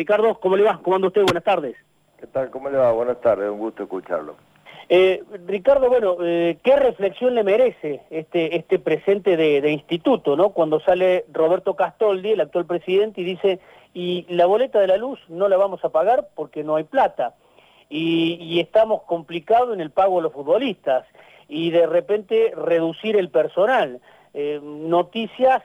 Ricardo, 0.00 0.40
¿cómo 0.40 0.56
le 0.56 0.62
va? 0.62 0.80
¿Cómo 0.82 0.96
anda 0.96 1.08
usted? 1.08 1.24
Buenas 1.24 1.44
tardes. 1.44 1.76
¿Qué 2.18 2.26
tal? 2.26 2.48
¿Cómo 2.48 2.70
le 2.70 2.78
va? 2.78 2.90
Buenas 2.90 3.20
tardes, 3.20 3.50
un 3.50 3.58
gusto 3.58 3.82
escucharlo. 3.82 4.34
Eh, 4.88 5.22
Ricardo, 5.46 5.90
bueno, 5.90 6.16
eh, 6.22 6.56
¿qué 6.62 6.74
reflexión 6.76 7.34
le 7.34 7.44
merece 7.44 8.00
este, 8.08 8.56
este 8.56 8.78
presente 8.78 9.36
de, 9.36 9.70
instituto, 9.70 10.36
¿no? 10.36 10.50
Cuando 10.50 10.80
sale 10.80 11.26
Roberto 11.30 11.76
Castoldi, 11.76 12.30
el 12.30 12.40
actual 12.40 12.64
presidente, 12.64 13.20
y 13.20 13.24
dice, 13.24 13.60
y 13.92 14.24
la 14.30 14.46
boleta 14.46 14.80
de 14.80 14.86
la 14.86 14.96
luz 14.96 15.20
no 15.28 15.48
la 15.48 15.58
vamos 15.58 15.84
a 15.84 15.90
pagar 15.90 16.28
porque 16.34 16.64
no 16.64 16.76
hay 16.76 16.84
plata, 16.84 17.34
y, 17.90 18.58
estamos 18.58 19.02
complicados 19.02 19.74
en 19.74 19.82
el 19.82 19.90
pago 19.90 20.16
de 20.16 20.22
los 20.22 20.32
futbolistas, 20.32 21.04
y 21.46 21.72
de 21.72 21.86
repente 21.86 22.54
reducir 22.56 23.18
el 23.18 23.28
personal. 23.28 24.00
Eh, 24.32 24.60
noticias 24.62 25.62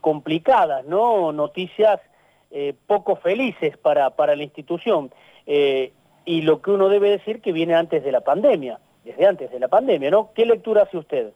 complicadas, 0.00 0.84
¿no? 0.86 1.30
Noticias 1.30 2.00
poco 2.86 3.16
felices 3.16 3.76
para, 3.76 4.10
para 4.10 4.34
la 4.34 4.42
institución 4.42 5.10
y 6.28 6.42
lo 6.42 6.60
que 6.60 6.70
uno 6.70 6.90
debe 6.90 7.08
decir 7.08 7.40
que 7.40 7.52
viene 7.52 7.74
antes 7.74 8.04
de 8.04 8.12
la 8.12 8.20
pandemia, 8.20 8.78
desde 9.02 9.26
antes 9.26 9.50
de 9.50 9.58
la 9.58 9.68
pandemia, 9.68 10.10
¿no? 10.10 10.30
¿Qué 10.34 10.44
lectura 10.44 10.82
hace 10.82 10.98
usted? 10.98 11.32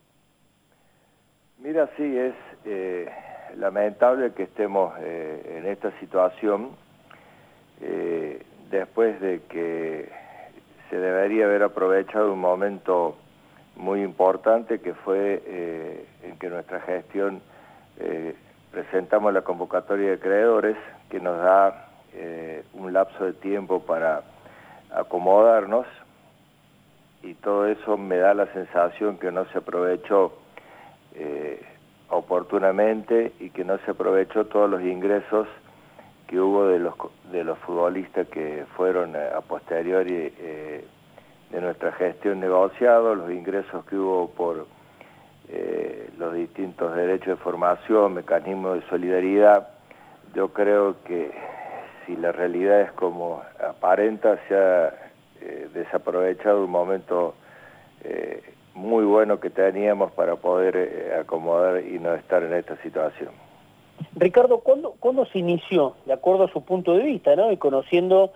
Mira, 1.58 1.88
sí, 1.96 2.18
es 2.18 2.34
eh, 2.66 3.08
lamentable 3.56 4.32
que 4.32 4.42
estemos 4.42 4.92
eh, 5.00 5.58
en 5.58 5.66
esta 5.66 5.98
situación 5.98 6.72
eh, 7.80 8.42
después 8.70 9.18
de 9.22 9.40
que 9.48 10.10
se 10.90 10.98
debería 10.98 11.46
haber 11.46 11.62
aprovechado 11.62 12.30
un 12.32 12.40
momento 12.40 13.16
muy 13.76 14.02
importante 14.02 14.80
que 14.80 14.92
fue 14.92 16.04
en 16.22 16.36
que 16.38 16.50
nuestra 16.50 16.80
gestión 16.82 17.40
presentamos 18.70 19.32
la 19.32 19.40
convocatoria 19.40 20.10
de 20.10 20.18
creadores 20.18 20.76
que 21.12 21.20
nos 21.20 21.38
da 21.38 21.88
un 22.72 22.92
lapso 22.92 23.24
de 23.24 23.34
tiempo 23.34 23.80
para 23.80 24.22
acomodarnos 24.90 25.86
y 27.22 27.34
todo 27.34 27.66
eso 27.66 27.96
me 27.96 28.16
da 28.16 28.34
la 28.34 28.46
sensación 28.52 29.18
que 29.18 29.30
no 29.30 29.44
se 29.46 29.58
aprovechó 29.58 30.32
eh, 31.14 31.62
oportunamente 32.08 33.32
y 33.38 33.50
que 33.50 33.64
no 33.64 33.78
se 33.78 33.92
aprovechó 33.92 34.46
todos 34.46 34.68
los 34.68 34.82
ingresos 34.82 35.46
que 36.26 36.40
hubo 36.40 36.66
de 36.66 36.78
los, 36.78 36.94
de 37.30 37.44
los 37.44 37.58
futbolistas 37.58 38.26
que 38.28 38.64
fueron 38.76 39.14
a 39.16 39.40
posteriori 39.42 40.32
eh, 40.38 40.84
de 41.50 41.60
nuestra 41.60 41.92
gestión 41.92 42.40
negociado, 42.40 43.14
los 43.14 43.30
ingresos 43.30 43.84
que 43.84 43.96
hubo 43.96 44.30
por 44.30 44.66
eh, 45.48 46.10
los 46.18 46.34
distintos 46.34 46.94
derechos 46.96 47.26
de 47.28 47.36
formación, 47.36 48.14
mecanismos 48.14 48.80
de 48.80 48.88
solidaridad. 48.88 49.68
Yo 50.34 50.48
creo 50.48 50.96
que 51.04 51.30
si 52.06 52.16
la 52.16 52.32
realidad 52.32 52.80
es 52.82 52.92
como 52.92 53.42
aparenta, 53.60 54.38
se 54.48 54.56
ha 54.56 54.94
eh, 55.40 55.68
desaprovechado 55.74 56.64
un 56.64 56.70
momento 56.70 57.34
eh, 58.04 58.42
muy 58.74 59.04
bueno 59.04 59.40
que 59.40 59.50
teníamos 59.50 60.12
para 60.12 60.36
poder 60.36 60.76
eh, 60.76 61.14
acomodar 61.20 61.84
y 61.84 61.98
no 61.98 62.14
estar 62.14 62.42
en 62.42 62.54
esta 62.54 62.76
situación. 62.82 63.30
Ricardo, 64.16 64.60
¿cuándo, 64.60 64.94
¿cuándo 64.98 65.26
se 65.26 65.38
inició, 65.38 65.96
de 66.06 66.12
acuerdo 66.12 66.44
a 66.44 66.52
su 66.52 66.64
punto 66.64 66.94
de 66.94 67.04
vista, 67.04 67.36
¿no? 67.36 67.52
y 67.52 67.56
conociendo, 67.56 68.32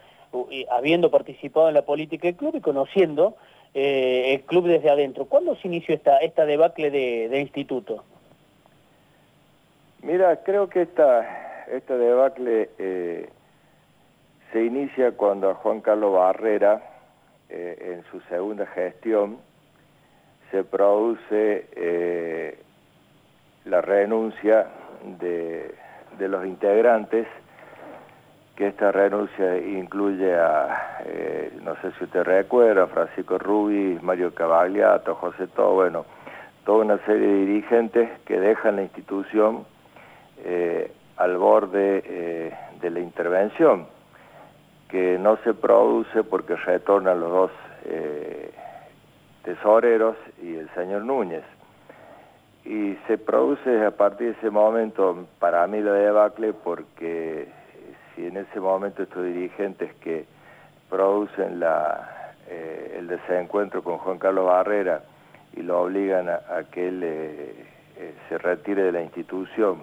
habiendo 0.71 1.11
participado 1.11 1.69
en 1.69 1.75
la 1.75 1.83
política 1.83 2.29
del 2.29 2.37
club 2.37 2.57
y 2.57 2.61
conociendo 2.61 3.37
el 3.75 4.43
club 4.43 4.67
desde 4.67 4.91
adentro, 4.91 5.27
¿cuándo 5.27 5.57
se 5.57 5.69
inició 5.69 5.95
esta, 5.95 6.19
esta 6.19 6.47
debacle 6.47 6.91
de, 6.91 7.29
de 7.29 7.41
instituto? 7.41 8.05
Mira, 10.03 10.43
creo 10.45 10.69
que 10.69 10.83
esta, 10.83 11.46
esta 11.71 11.97
debacle 11.97 12.71
se 14.53 14.65
inicia 14.65 15.13
cuando 15.13 15.55
Juan 15.57 15.81
Carlos 15.81 16.15
Barrera, 16.15 16.81
eh, 17.49 17.95
en 17.95 18.05
su 18.11 18.21
segunda 18.29 18.67
gestión, 18.67 19.39
se 20.51 20.65
produce 20.65 21.67
eh, 21.77 22.59
la 23.65 23.81
renuncia 23.81 24.67
de, 25.19 25.75
los 26.19 26.47
integrantes, 26.47 27.27
que 28.55 28.69
esta 28.69 28.91
renuncia 28.91 29.59
incluye 29.59 30.35
a, 30.35 31.03
eh, 31.05 31.53
no 31.63 31.75
sé 31.83 31.93
si 31.99 32.05
usted 32.05 32.23
recuerda, 32.23 32.87
Francisco 32.87 33.39
Rubí, 33.39 33.99
Mario 34.01 34.35
Cavagliato, 34.35 35.17
José 35.17 35.47
Todo, 35.49 35.75
bueno, 35.75 36.07
toda 36.65 36.85
una 36.85 36.99
serie 37.05 37.27
de 37.27 37.45
dirigentes 37.45 38.09
que 38.21 38.41
dejan 38.41 38.77
la 38.77 38.83
institución 38.83 39.67
al 41.17 41.37
borde 41.39 42.53
de 42.81 42.91
la 42.91 43.01
intervención 43.01 43.87
que 44.89 45.19
no 45.19 45.37
se 45.39 45.55
produce 45.55 46.23
porque 46.23 46.57
retornan 46.57 47.21
los 47.21 47.31
dos 47.31 47.51
eh, 47.85 48.51
tesoreros 49.43 50.17
y 50.43 50.57
el 50.57 50.69
señor 50.75 51.03
Núñez. 51.03 51.45
Y 52.65 52.97
se 53.07 53.19
produce 53.19 53.85
a 53.85 53.93
partir 53.93 54.33
de 54.33 54.39
ese 54.39 54.51
momento, 54.51 55.27
para 55.39 55.67
mí 55.67 55.81
la 55.81 55.93
debacle, 55.93 56.53
porque 56.53 57.49
si 58.15 58.27
en 58.27 58.37
ese 58.37 58.61
momento 58.61 59.03
estos 59.03 59.25
dirigentes 59.25 59.95
que 59.97 60.25
producen 60.91 61.61
eh, 62.49 62.97
el 62.99 63.07
desencuentro 63.09 63.83
con 63.83 63.99
Juan 63.99 64.19
Carlos 64.19 64.47
Barrera 64.47 65.03
y 65.55 65.63
lo 65.63 65.83
obligan 65.83 66.29
a, 66.29 66.41
que 66.71 66.89
él 66.89 67.01
eh, 67.05 67.55
se 68.29 68.39
retire 68.39 68.83
de 68.83 68.93
la 68.93 69.03
institución, 69.03 69.83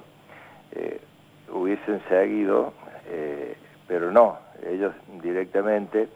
hubiesen 1.53 2.01
seguido, 2.09 2.73
pero 3.87 4.11
no, 4.11 4.37
ellos 4.65 4.93
directamente 5.21 6.07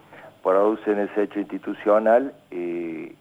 producen 0.43 0.99
ese 0.99 1.23
hecho 1.23 1.39
institucional 1.39 2.33
y, 2.51 3.11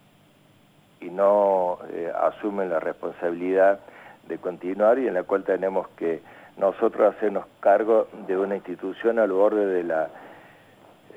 y 1.00 1.10
no 1.10 1.78
eh, 1.90 2.12
asumen 2.14 2.70
la 2.70 2.80
responsabilidad 2.80 3.80
de 4.28 4.38
continuar 4.38 4.98
y 4.98 5.08
en 5.08 5.14
la 5.14 5.22
cual 5.24 5.44
tenemos 5.44 5.88
que 5.96 6.20
nosotros 6.56 7.14
hacernos 7.14 7.46
cargo 7.60 8.08
de 8.26 8.36
una 8.36 8.56
institución 8.56 9.18
al 9.18 9.32
borde 9.32 9.66
de 9.66 9.84
la 9.84 10.08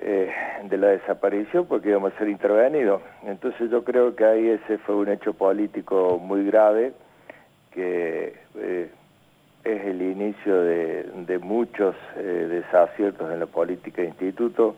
eh, 0.01 0.31
de 0.63 0.77
la 0.77 0.87
desaparición 0.87 1.65
porque 1.65 1.89
íbamos 1.89 2.13
a 2.13 2.17
ser 2.17 2.29
intervenidos. 2.29 3.01
Entonces 3.25 3.69
yo 3.69 3.83
creo 3.83 4.15
que 4.15 4.25
ahí 4.25 4.47
ese 4.47 4.77
fue 4.79 4.95
un 4.95 5.09
hecho 5.09 5.33
político 5.33 6.19
muy 6.19 6.45
grave 6.45 6.93
que 7.71 8.33
eh, 8.55 8.89
es 9.63 9.85
el 9.85 10.01
inicio 10.01 10.61
de, 10.61 11.39
muchos 11.41 11.95
eh, 12.15 12.47
desaciertos 12.49 13.31
en 13.31 13.39
la 13.39 13.45
política 13.45 14.01
de 14.01 14.09
instituto 14.09 14.75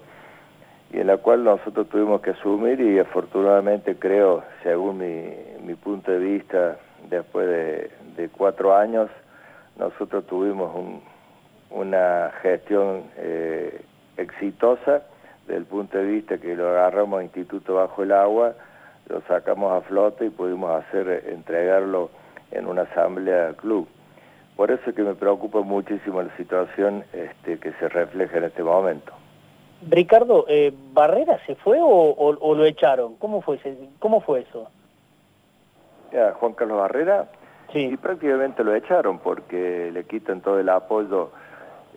y 0.92 1.00
en 1.00 1.08
la 1.08 1.18
cual 1.18 1.44
nosotros 1.44 1.88
tuvimos 1.90 2.22
que 2.22 2.32
asumir 2.32 2.82
y 2.82 3.00
afortunadamente 3.00 3.96
creo, 3.96 4.44
según 4.64 4.98
mi, 4.98 5.76
punto 5.76 6.12
de 6.12 6.20
vista, 6.20 6.78
después 7.10 7.48
de, 7.48 8.30
cuatro 8.38 8.76
años, 8.76 9.10
nosotros 9.78 10.26
tuvimos 10.28 10.72
una 11.72 12.32
gestión 12.42 13.04
eh, 13.18 13.82
exitosa 14.18 15.04
desde 15.48 15.58
el 15.58 15.66
punto 15.66 15.98
de 15.98 16.06
vista 16.06 16.38
que 16.38 16.56
lo 16.56 16.70
agarramos 16.70 17.20
a 17.20 17.24
instituto 17.24 17.76
bajo 17.76 18.04
el 18.04 18.12
agua, 18.12 18.54
lo 19.08 19.22
sacamos 19.22 19.72
a 19.72 19.88
flote 19.88 20.26
y 20.26 20.30
pudimos 20.30 20.84
hacer 20.84 21.26
entregarlo 21.30 22.12
en 22.52 22.68
una 22.68 22.84
asamblea 22.84 23.54
club. 23.54 23.88
Por 24.62 24.70
eso 24.70 24.92
es 24.92 24.96
que 24.96 25.02
me 25.02 25.16
preocupa 25.16 25.62
muchísimo 25.62 26.22
la 26.22 26.38
situación 26.38 27.04
este, 27.14 27.58
que 27.58 27.72
se 27.80 27.90
refleja 27.90 28.38
en 28.38 28.44
este 28.44 28.62
momento. 28.62 29.12
Ricardo, 29.90 30.46
eh, 30.48 30.72
¿Barrera 30.94 31.40
se 31.48 31.56
fue 31.56 31.80
o, 31.82 32.54
lo 32.56 32.66
echaron? 32.66 33.16
¿Cómo 33.16 33.42
fue, 33.42 33.60
cómo 33.98 34.22
fue 34.22 34.42
eso? 34.42 34.70
Ya, 36.14 36.34
Juan 36.34 36.54
Carlos 36.54 36.78
Barrera, 36.78 37.28
sí. 37.74 37.90
y 37.92 37.98
prácticamente 37.98 38.64
lo 38.64 38.76
echaron 38.76 39.18
porque 39.18 39.90
le 39.92 40.04
quitan 40.04 40.42
todo 40.42 40.60
el 40.60 40.70
apoyo. 40.70 41.32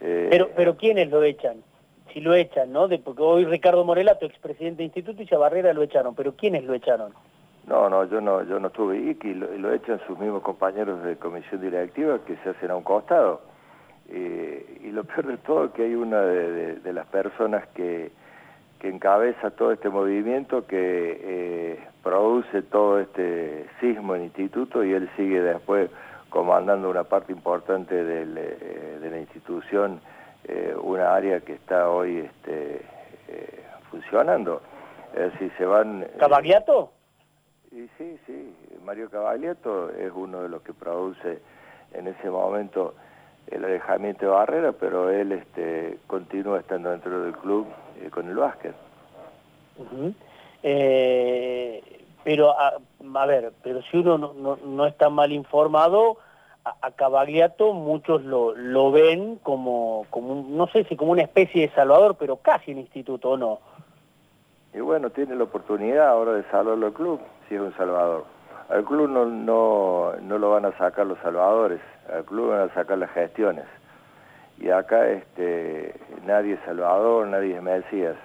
Eh, 0.00 0.28
pero, 0.30 0.48
pero 0.56 0.78
¿quiénes 0.78 1.10
lo 1.10 1.22
echan? 1.22 1.58
Si 2.14 2.20
lo 2.20 2.34
echan, 2.34 2.72
¿no? 2.72 2.88
De, 2.88 2.98
porque 2.98 3.20
hoy 3.20 3.44
Ricardo 3.44 3.84
Morelato, 3.84 4.24
expresidente 4.24 4.78
de 4.78 4.84
instituto, 4.84 5.22
y 5.22 5.34
a 5.34 5.36
Barrera 5.36 5.74
lo 5.74 5.82
echaron, 5.82 6.14
pero 6.14 6.34
¿quiénes 6.34 6.64
lo 6.64 6.72
echaron? 6.72 7.12
No, 7.66 7.88
no, 7.88 8.04
yo 8.04 8.20
no, 8.20 8.42
yo 8.42 8.60
no 8.60 8.68
estuve 8.68 8.96
ahí, 8.96 9.18
y 9.22 9.34
lo, 9.34 9.72
echan 9.72 9.98
sus 10.06 10.18
mismos 10.18 10.42
compañeros 10.42 11.02
de 11.02 11.16
comisión 11.16 11.60
directiva 11.60 12.18
que 12.26 12.36
se 12.36 12.50
hacen 12.50 12.70
a 12.70 12.76
un 12.76 12.82
costado. 12.82 13.40
Eh, 14.10 14.80
y 14.82 14.90
lo 14.90 15.04
peor 15.04 15.26
de 15.26 15.38
todo 15.38 15.64
es 15.66 15.70
que 15.72 15.84
hay 15.84 15.94
una 15.94 16.20
de, 16.20 16.92
las 16.92 17.06
personas 17.06 17.66
que, 17.68 18.12
que, 18.78 18.90
encabeza 18.90 19.50
todo 19.52 19.72
este 19.72 19.88
movimiento, 19.88 20.66
que 20.66 21.20
eh, 21.22 21.88
produce 22.02 22.62
todo 22.62 23.00
este 23.00 23.66
sismo 23.80 24.14
en 24.14 24.24
instituto 24.24 24.84
y 24.84 24.92
él 24.92 25.08
sigue 25.16 25.40
después 25.40 25.90
comandando 26.28 26.90
una 26.90 27.04
parte 27.04 27.32
importante 27.32 27.94
eh, 27.98 28.98
de 29.00 29.10
la 29.10 29.18
institución, 29.18 30.00
una 30.82 31.14
área 31.14 31.40
que 31.40 31.54
está 31.54 31.88
hoy 31.88 32.18
este, 32.18 32.82
funcionando. 33.90 34.60
Es 35.14 35.32
se 35.56 35.64
van... 35.64 36.06
¿Cavagliato? 36.18 36.90
Sí, 37.74 37.90
sí, 37.98 38.16
sí. 38.24 38.54
Mario 38.84 39.10
Cavagliato 39.10 39.90
es 39.90 40.12
uno 40.14 40.42
de 40.42 40.48
los 40.48 40.62
que 40.62 40.72
produce 40.72 41.40
en 41.92 42.06
ese 42.06 42.30
momento 42.30 42.94
el 43.48 43.64
alejamiento 43.64 44.26
de 44.26 44.30
Barrera, 44.30 44.70
pero 44.70 45.10
él 45.10 45.32
este, 45.32 45.98
continúa 46.06 46.60
estando 46.60 46.90
dentro 46.90 47.20
del 47.22 47.32
club 47.32 47.66
eh, 48.00 48.10
con 48.10 48.28
el 48.28 48.36
básquet. 48.36 48.76
Eh, 50.62 51.82
pero, 52.22 52.54
a, 52.56 53.26
ver, 53.26 53.52
pero 53.60 53.82
si 53.82 53.96
uno 53.96 54.18
no, 54.18 54.56
no, 54.64 54.86
está 54.86 55.10
mal 55.10 55.32
informado, 55.32 56.18
a, 56.64 56.76
a 56.80 56.92
muchos 57.72 58.22
lo, 58.22 58.54
lo 58.54 58.92
ven 58.92 59.40
como, 59.42 60.06
como, 60.10 60.46
no 60.48 60.68
sé 60.68 60.84
si 60.84 60.94
como 60.94 61.10
una 61.10 61.22
especie 61.22 61.62
de 61.62 61.74
salvador, 61.74 62.14
pero 62.20 62.36
casi 62.36 62.70
un 62.70 62.78
instituto, 62.78 63.30
¿o 63.30 63.36
no? 63.36 63.73
Y 64.74 64.80
bueno, 64.80 65.10
tiene 65.10 65.36
la 65.36 65.44
oportunidad 65.44 66.08
ahora 66.08 66.32
de 66.32 66.42
salvarlo 66.50 66.86
al 66.86 66.92
club, 66.92 67.20
si 67.48 67.54
es 67.54 67.60
un 67.60 67.72
salvador. 67.76 68.24
Al 68.68 68.84
club 68.84 69.08
no, 69.08 69.24
no, 69.24 70.14
no 70.20 70.38
lo 70.38 70.50
van 70.50 70.64
a 70.64 70.76
sacar 70.76 71.06
los 71.06 71.18
salvadores, 71.20 71.80
al 72.12 72.24
club 72.24 72.50
van 72.50 72.68
a 72.68 72.74
sacar 72.74 72.98
las 72.98 73.10
gestiones. 73.12 73.66
Y 74.58 74.70
acá 74.70 75.08
este, 75.08 75.94
nadie 76.26 76.54
es 76.54 76.60
salvador, 76.64 77.28
nadie 77.28 77.56
es 77.56 77.62
mesías. 77.62 78.16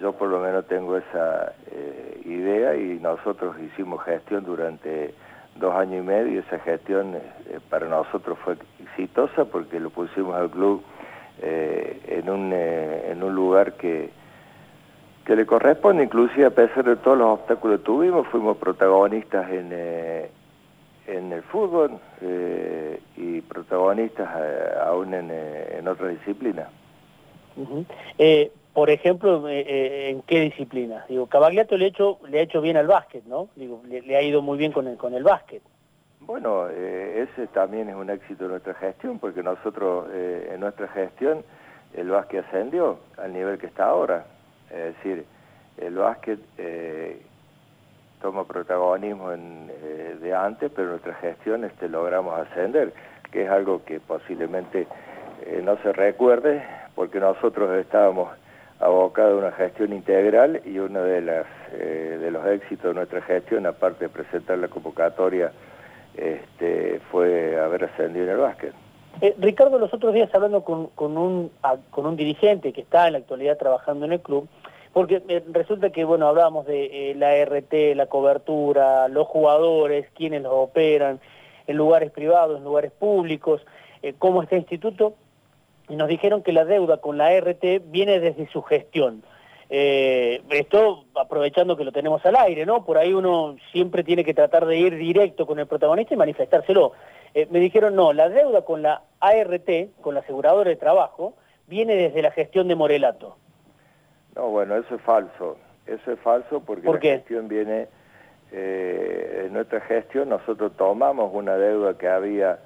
Yo 0.00 0.12
por 0.12 0.28
lo 0.28 0.38
menos 0.38 0.66
tengo 0.66 0.96
esa 0.96 1.52
eh, 1.72 2.22
idea 2.26 2.76
y 2.76 3.00
nosotros 3.00 3.56
hicimos 3.60 4.04
gestión 4.04 4.44
durante 4.44 5.14
dos 5.56 5.74
años 5.74 6.04
y 6.04 6.06
medio 6.06 6.34
y 6.34 6.38
esa 6.38 6.60
gestión 6.60 7.14
eh, 7.14 7.58
para 7.68 7.86
nosotros 7.86 8.38
fue 8.44 8.56
exitosa 8.80 9.44
porque 9.46 9.80
lo 9.80 9.90
pusimos 9.90 10.34
al 10.36 10.50
club 10.50 10.82
eh, 11.40 12.00
en, 12.06 12.30
un, 12.30 12.52
en 12.52 13.22
un 13.22 13.34
lugar 13.34 13.74
que 13.74 14.10
que 15.24 15.36
le 15.36 15.46
corresponde, 15.46 16.04
inclusive 16.04 16.46
a 16.46 16.50
pesar 16.50 16.84
de 16.84 16.96
todos 16.96 17.18
los 17.18 17.28
obstáculos 17.40 17.78
que 17.78 17.84
tuvimos, 17.84 18.26
fuimos 18.28 18.56
protagonistas 18.56 19.50
en, 19.50 19.68
eh, 19.72 20.30
en 21.06 21.32
el 21.32 21.42
fútbol 21.42 21.92
eh, 22.20 23.00
y 23.16 23.40
protagonistas 23.42 24.28
eh, 24.36 24.74
aún 24.84 25.14
en, 25.14 25.30
en 25.30 25.86
otras 25.86 26.10
disciplinas. 26.10 26.68
por 28.72 28.90
ejemplo, 28.90 29.48
¿en 29.48 30.22
qué 30.22 30.40
disciplina? 30.40 31.04
Digo, 31.08 31.26
Cavagliato 31.26 31.76
le 31.76 31.84
ha 31.84 31.88
hecho, 31.88 32.18
le 32.28 32.40
ha 32.40 32.42
hecho 32.42 32.60
bien 32.60 32.76
al 32.76 32.86
básquet, 32.86 33.24
¿no? 33.26 33.48
Digo, 33.54 33.82
le, 33.86 34.16
ha 34.16 34.22
ido 34.22 34.42
muy 34.42 34.58
bien 34.58 34.72
con 34.72 34.88
el, 34.88 34.96
con 34.96 35.14
el 35.14 35.22
básquet. 35.22 35.62
Bueno, 36.20 36.68
ese 36.68 37.48
también 37.48 37.88
es 37.88 37.96
un 37.96 38.08
éxito 38.08 38.44
de 38.44 38.50
nuestra 38.50 38.74
gestión, 38.74 39.18
porque 39.18 39.42
nosotros 39.42 40.06
en 40.14 40.58
nuestra 40.60 40.88
gestión 40.88 41.44
el 41.94 42.08
básquet 42.08 42.44
ascendió 42.46 42.98
al 43.18 43.32
nivel 43.32 43.58
que 43.58 43.66
está 43.66 43.86
ahora. 43.86 44.24
Es 44.72 44.96
decir, 44.96 45.24
el 45.78 45.94
básquet 45.96 46.40
eh, 46.58 47.20
toma 48.20 48.44
protagonismo 48.44 49.30
eh, 49.32 50.16
de 50.20 50.34
antes, 50.34 50.70
pero 50.74 50.90
nuestra 50.90 51.14
gestión 51.14 51.64
este, 51.64 51.88
logramos 51.88 52.38
ascender, 52.40 52.92
que 53.30 53.44
es 53.44 53.50
algo 53.50 53.84
que 53.84 54.00
posiblemente 54.00 54.86
eh, 55.44 55.60
no 55.62 55.76
se 55.82 55.92
recuerde, 55.92 56.64
porque 56.94 57.20
nosotros 57.20 57.70
estábamos 57.76 58.30
abocados 58.80 59.34
a 59.34 59.46
una 59.46 59.56
gestión 59.56 59.92
integral 59.92 60.62
y 60.64 60.78
uno 60.78 61.02
de, 61.02 61.20
las, 61.20 61.46
de 61.70 62.30
los 62.32 62.44
éxitos 62.46 62.86
de 62.86 62.94
nuestra 62.94 63.22
gestión, 63.22 63.64
aparte 63.66 64.06
de 64.06 64.08
presentar 64.08 64.58
la 64.58 64.68
convocatoria, 64.68 65.52
este, 66.16 67.00
fue 67.10 67.60
haber 67.60 67.84
ascendido 67.84 68.24
en 68.24 68.30
el 68.32 68.38
básquet. 68.38 68.81
Ricardo, 69.38 69.78
los 69.78 69.94
otros 69.94 70.14
días 70.14 70.34
hablando 70.34 70.64
con, 70.64 70.90
un, 70.98 71.50
con 71.90 72.06
un 72.06 72.16
dirigente 72.16 72.72
que 72.72 72.80
está 72.80 73.06
en 73.06 73.12
la 73.12 73.18
actualidad 73.20 73.56
trabajando 73.56 74.04
en 74.06 74.12
el 74.12 74.20
club, 74.20 74.48
porque 74.92 75.22
eh, 75.28 75.42
resulta 75.50 75.90
que, 75.90 76.04
bueno, 76.04 76.28
hablábamos 76.28 76.66
de 76.66 77.10
eh, 77.10 77.14
la 77.14 77.42
RT, 77.44 77.96
la 77.96 78.06
cobertura, 78.06 79.08
los 79.08 79.26
jugadores, 79.26 80.06
quienes 80.14 80.42
los 80.42 80.52
operan, 80.52 81.20
en 81.66 81.76
lugares 81.76 82.10
privados, 82.10 82.58
en 82.58 82.64
lugares 82.64 82.92
públicos, 82.92 83.64
eh, 84.02 84.14
cómo 84.18 84.42
está 84.42 84.56
instituto, 84.56 85.14
y 85.88 85.96
nos 85.96 86.08
dijeron 86.08 86.42
que 86.42 86.52
la 86.52 86.64
deuda 86.64 86.98
con 86.98 87.16
la 87.16 87.38
RT 87.38 87.82
viene 87.86 88.20
desde 88.20 88.48
su 88.50 88.62
gestión. 88.62 89.22
esto 89.68 91.04
aprovechando 91.14 91.76
que 91.76 91.84
lo 91.84 91.92
tenemos 91.92 92.24
al 92.26 92.36
aire, 92.36 92.66
¿no? 92.66 92.84
Por 92.84 92.98
ahí 92.98 93.14
uno 93.14 93.56
siempre 93.72 94.04
tiene 94.04 94.24
que 94.24 94.34
tratar 94.34 94.66
de 94.66 94.76
ir 94.76 94.96
directo 94.96 95.46
con 95.46 95.58
el 95.58 95.66
protagonista 95.66 96.14
y 96.14 96.18
manifestárselo. 96.18 96.92
Me 97.50 97.60
dijeron, 97.60 97.94
no, 97.94 98.12
la 98.12 98.28
deuda 98.28 98.62
con 98.62 98.82
la 98.82 99.02
ART, 99.20 99.68
con 100.00 100.14
la 100.14 100.20
aseguradora 100.20 100.70
de 100.70 100.76
trabajo, 100.76 101.34
viene 101.66 101.94
desde 101.94 102.22
la 102.22 102.30
gestión 102.30 102.68
de 102.68 102.74
Morelato. 102.74 103.36
No, 104.36 104.48
bueno, 104.48 104.76
eso 104.76 104.94
es 104.94 105.02
falso. 105.02 105.56
Eso 105.86 106.12
es 106.12 106.20
falso 106.20 106.60
porque 106.60 106.86
la 106.86 106.98
gestión 106.98 107.48
viene, 107.48 107.88
eh, 108.52 109.44
en 109.46 109.52
nuestra 109.52 109.80
gestión 109.80 110.28
nosotros 110.28 110.72
tomamos 110.76 111.34
una 111.34 111.56
deuda 111.56 111.98
que 111.98 112.08
había 112.08 112.58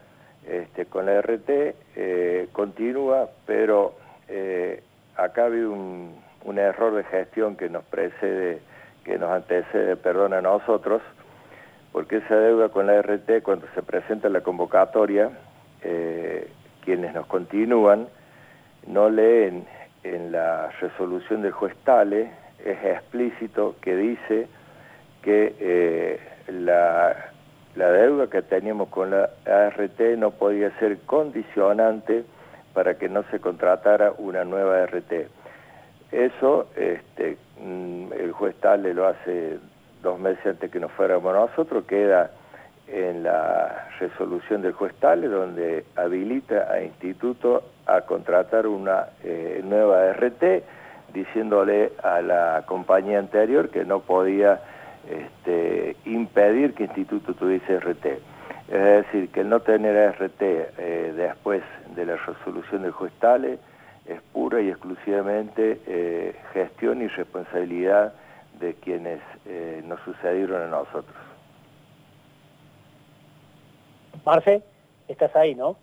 este, 0.47 0.87
con 0.87 1.07
la 1.07 1.21
RT, 1.21 1.49
eh, 1.97 2.49
continúa, 2.53 3.29
pero 3.47 3.95
eh, 4.29 4.83
acá 5.17 5.47
había 5.47 5.69
un, 5.69 6.15
un, 6.45 6.59
error 6.59 6.95
de 6.95 7.05
gestión 7.05 7.57
que 7.57 7.69
nos 7.69 7.85
precede, 7.85 8.61
que 9.05 9.19
nos 9.19 9.31
antecede, 9.31 9.97
perdón, 9.97 10.35
a 10.35 10.43
nosotros, 10.43 11.03
porque 11.97 12.19
esa 12.19 12.37
deuda 12.37 12.69
con 12.69 12.89
la 12.89 13.01
RT, 13.01 13.43
cuando 13.43 13.67
se 13.75 13.83
presenta 13.83 14.29
la 14.29 14.43
convocatoria, 14.43 15.31
quienes 16.85 17.15
nos 17.15 17.25
continúan 17.25 18.07
no 18.87 19.09
leen 19.09 19.65
en 20.05 20.31
la 20.31 20.71
resolución 20.79 21.41
del 21.41 21.53
juez 21.53 21.75
Tale 21.85 22.31
es 22.63 22.85
explícito 22.85 23.77
que 23.81 23.97
dice 23.97 24.47
que 25.23 25.55
eh, 25.59 26.21
la, 26.49 27.17
deuda 27.75 28.27
que 28.27 28.43
teníamos 28.43 28.91
con 28.91 29.13
la 29.13 29.31
ART 29.47 29.99
no 30.19 30.33
podía 30.33 30.79
ser 30.79 30.99
condicionante 31.07 32.27
para 32.75 32.99
que 32.99 33.09
no 33.09 33.23
se 33.31 33.41
contratara 33.41 34.13
una 34.19 34.45
nueva 34.45 34.83
ART. 34.83 35.13
Eso 36.13 36.69
este, 36.77 37.39
mm, 37.59 38.13
el 38.13 38.33
juez 38.33 38.55
Tale 38.57 38.93
lo 38.93 39.07
hace 39.07 39.61
dos 40.07 40.21
meses 40.21 40.47
antes 40.47 40.71
que 40.71 40.79
nos 40.79 40.93
fuéramos 40.93 41.35
nosotros, 41.35 41.85
queda 41.85 42.31
en 42.87 43.25
la 43.25 43.89
resolución 43.99 44.63
del 44.63 44.73
juez 44.73 44.95
Tale, 45.01 45.27
donde 45.27 45.85
habilita 45.97 46.73
a 46.73 46.81
Instituto 46.81 47.65
a 47.87 48.03
contratar 48.03 48.69
una 48.69 49.09
eh, 49.25 49.61
nueva 49.65 50.13
RT, 50.13 50.63
diciéndole 51.13 51.93
a 52.03 52.21
la 52.21 52.63
compañía 52.67 53.19
anterior 53.19 53.71
que 53.71 53.85
no 53.85 54.01
podía 54.01 54.61
este, 55.11 55.97
impedir 56.05 56.75
que 56.75 56.85
Instituto 56.85 57.35
tuviese 57.35 57.81
RT. 57.81 58.07
Es 58.69 58.85
decir, 58.85 59.29
que 59.31 59.41
el 59.41 59.49
no 59.49 59.61
tener 59.61 60.13
RT 60.13 60.43
eh, 60.43 61.13
después 61.17 61.63
de 61.97 62.07
la 62.07 62.17
resolución 62.17 62.83
del 62.83 62.93
juez 62.93 63.13
Tale 63.19 63.59
es 64.07 64.21
pura 64.33 64.61
y 64.61 64.69
exclusivamente 64.69 65.81
eh, 65.87 66.37
gestión 66.53 67.03
y 67.03 67.09
responsabilidad 67.09 68.13
de 68.61 68.75
quienes 68.75 69.21
nos 69.85 70.01
sucedieron 70.01 70.63
a 70.63 70.67
nosotros. 70.69 71.17
Marce, 74.25 74.63
estás 75.09 75.35
ahí, 75.37 75.55
¿no? 75.55 75.77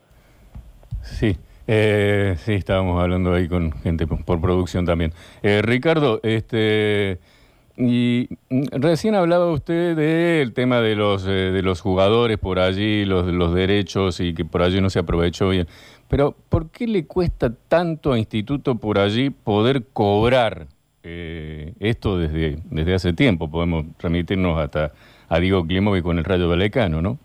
Sí. 1.01 1.37
Eh, 1.65 2.35
sí, 2.39 2.53
estábamos 2.53 3.01
hablando 3.01 3.33
ahí 3.33 3.47
con 3.47 3.71
gente 3.71 4.05
por 4.05 4.41
producción 4.41 4.85
también. 4.85 5.13
Eh, 5.41 5.61
Ricardo, 5.61 6.19
este, 6.23 7.19
y 7.77 8.27
recién 8.49 9.15
hablaba 9.15 9.49
usted 9.51 9.95
del 9.95 10.53
tema 10.53 10.81
de 10.81 10.95
los, 10.95 11.25
eh, 11.25 11.51
de 11.51 11.61
los 11.61 11.79
jugadores 11.79 12.37
por 12.37 12.59
allí, 12.59 13.05
los, 13.05 13.27
los 13.27 13.53
derechos 13.53 14.19
y 14.19 14.33
que 14.33 14.43
por 14.43 14.61
allí 14.61 14.81
no 14.81 14.89
se 14.89 14.99
aprovechó 14.99 15.49
bien. 15.49 15.67
Pero 16.09 16.35
¿por 16.49 16.69
qué 16.69 16.85
le 16.85 17.07
cuesta 17.07 17.53
tanto 17.67 18.11
a 18.11 18.19
Instituto 18.19 18.75
por 18.75 18.99
allí 18.99 19.29
poder 19.29 19.83
cobrar 19.93 20.67
esto 21.03 22.17
desde, 22.17 22.57
desde 22.69 22.93
hace 22.95 23.13
tiempo? 23.13 23.49
Podemos 23.49 23.85
remitirnos 23.99 24.57
hasta 24.59 24.93
a 25.29 25.39
Diego 25.39 25.65
Klimovic 25.65 26.03
con 26.03 26.17
el 26.17 26.23
Rayo 26.23 26.47
Valecano, 26.49 27.01
¿no? 27.01 27.17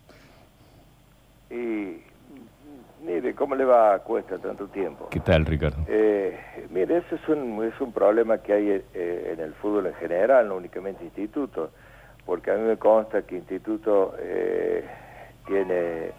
Mire, 3.09 3.33
¿cómo 3.33 3.55
le 3.55 3.65
va 3.65 3.95
a 3.95 3.99
cuesta 3.99 4.37
tanto 4.37 4.67
tiempo? 4.67 5.09
¿Qué 5.09 5.19
tal, 5.19 5.43
Ricardo? 5.45 5.83
Eh, 5.87 6.39
mire, 6.69 6.99
ese 6.99 7.15
es 7.15 7.27
un, 7.27 7.63
es 7.65 7.73
un 7.81 7.91
problema 7.91 8.37
que 8.37 8.53
hay 8.53 8.69
eh, 8.93 9.33
en 9.33 9.39
el 9.39 9.53
fútbol 9.55 9.87
en 9.87 9.95
general, 9.95 10.47
no 10.47 10.55
únicamente 10.57 11.03
Instituto, 11.03 11.71
porque 12.25 12.51
a 12.51 12.55
mí 12.55 12.61
me 12.61 12.77
consta 12.77 13.23
que 13.23 13.35
Instituto 13.35 14.15
eh, 14.19 14.85
tiene 15.47 16.11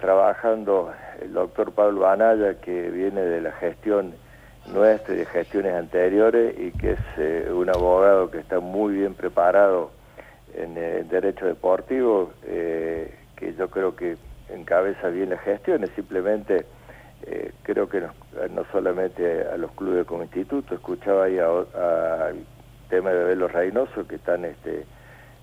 trabajando 0.00 0.92
el 1.22 1.32
doctor 1.32 1.72
Pablo 1.72 2.06
Anaya, 2.06 2.60
que 2.60 2.90
viene 2.90 3.22
de 3.22 3.40
la 3.40 3.52
gestión 3.52 4.12
nuestra 4.66 5.14
y 5.14 5.18
de 5.18 5.26
gestiones 5.26 5.74
anteriores, 5.74 6.58
y 6.58 6.70
que 6.72 6.92
es 6.92 7.50
un 7.50 7.68
abogado 7.68 8.30
que 8.30 8.38
está 8.38 8.60
muy 8.60 8.94
bien 8.94 9.14
preparado 9.14 9.90
en 10.54 10.76
el 10.76 11.08
derecho 11.08 11.46
deportivo, 11.46 12.32
que 12.42 13.54
yo 13.58 13.68
creo 13.70 13.96
que 13.96 14.16
encabeza 14.48 15.08
bien 15.08 15.30
las 15.30 15.40
gestiones, 15.40 15.90
simplemente 15.94 16.66
eh, 17.24 17.52
creo 17.62 17.88
que 17.88 18.00
no, 18.00 18.12
solamente 18.72 19.42
a 19.46 19.56
los 19.56 19.70
clubes 19.72 20.06
como 20.06 20.24
instituto, 20.24 20.74
escuchaba 20.74 21.24
ahí 21.24 21.38
al 21.38 22.44
tema 22.88 23.10
de 23.10 23.24
Velo 23.24 23.48
Reynoso 23.48 24.06
que 24.06 24.16
están 24.16 24.44
este, 24.44 24.84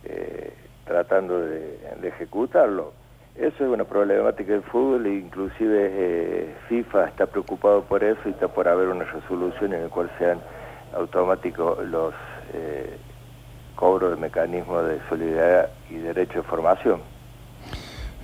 eh, 0.04 0.54
tratando 0.86 1.40
de, 1.40 1.80
ejecutarlo. 2.04 2.94
Eso 3.40 3.64
es 3.64 3.70
una 3.72 3.86
problemática 3.86 4.52
del 4.52 4.64
fútbol 4.64 5.06
e 5.06 5.14
inclusive 5.14 5.90
eh, 5.94 6.56
FIFA 6.68 7.08
está 7.08 7.26
preocupado 7.26 7.84
por 7.84 8.04
eso 8.04 8.20
y 8.26 8.32
está 8.32 8.50
por 8.50 8.68
haber 8.68 8.90
una 8.90 9.06
resolución 9.06 9.72
en 9.72 9.84
la 9.84 9.88
cual 9.88 10.12
sean 10.20 10.40
automáticos 10.94 11.82
los 11.88 12.14
eh, 12.54 12.98
cobros 13.76 14.12
de 14.12 14.18
mecanismos 14.18 14.86
de 14.86 15.00
solidaridad 15.08 15.70
y 15.90 15.96
derecho 16.00 16.40
de 16.40 16.44
formación. 16.44 17.00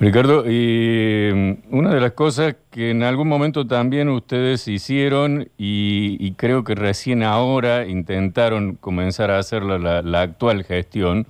Ricardo, 0.02 0.44
y 0.46 1.32
mm, 1.34 1.74
una 1.74 1.94
de 1.94 2.02
las 2.02 2.12
cosas 2.12 2.58
que 2.70 2.92
en 2.92 3.02
algún 3.02 3.30
momento 3.30 3.66
también 3.66 4.10
ustedes 4.10 4.68
hicieron 4.68 5.48
y, 5.58 6.34
creo 6.34 6.66
que 6.66 6.76
recién 6.76 7.24
ahora 7.24 7.86
intentaron 7.86 8.76
comenzar 8.76 9.32
a 9.32 9.40
hacer 9.40 9.64
la, 9.64 10.22
actual 10.22 10.66
gestión, 10.66 11.26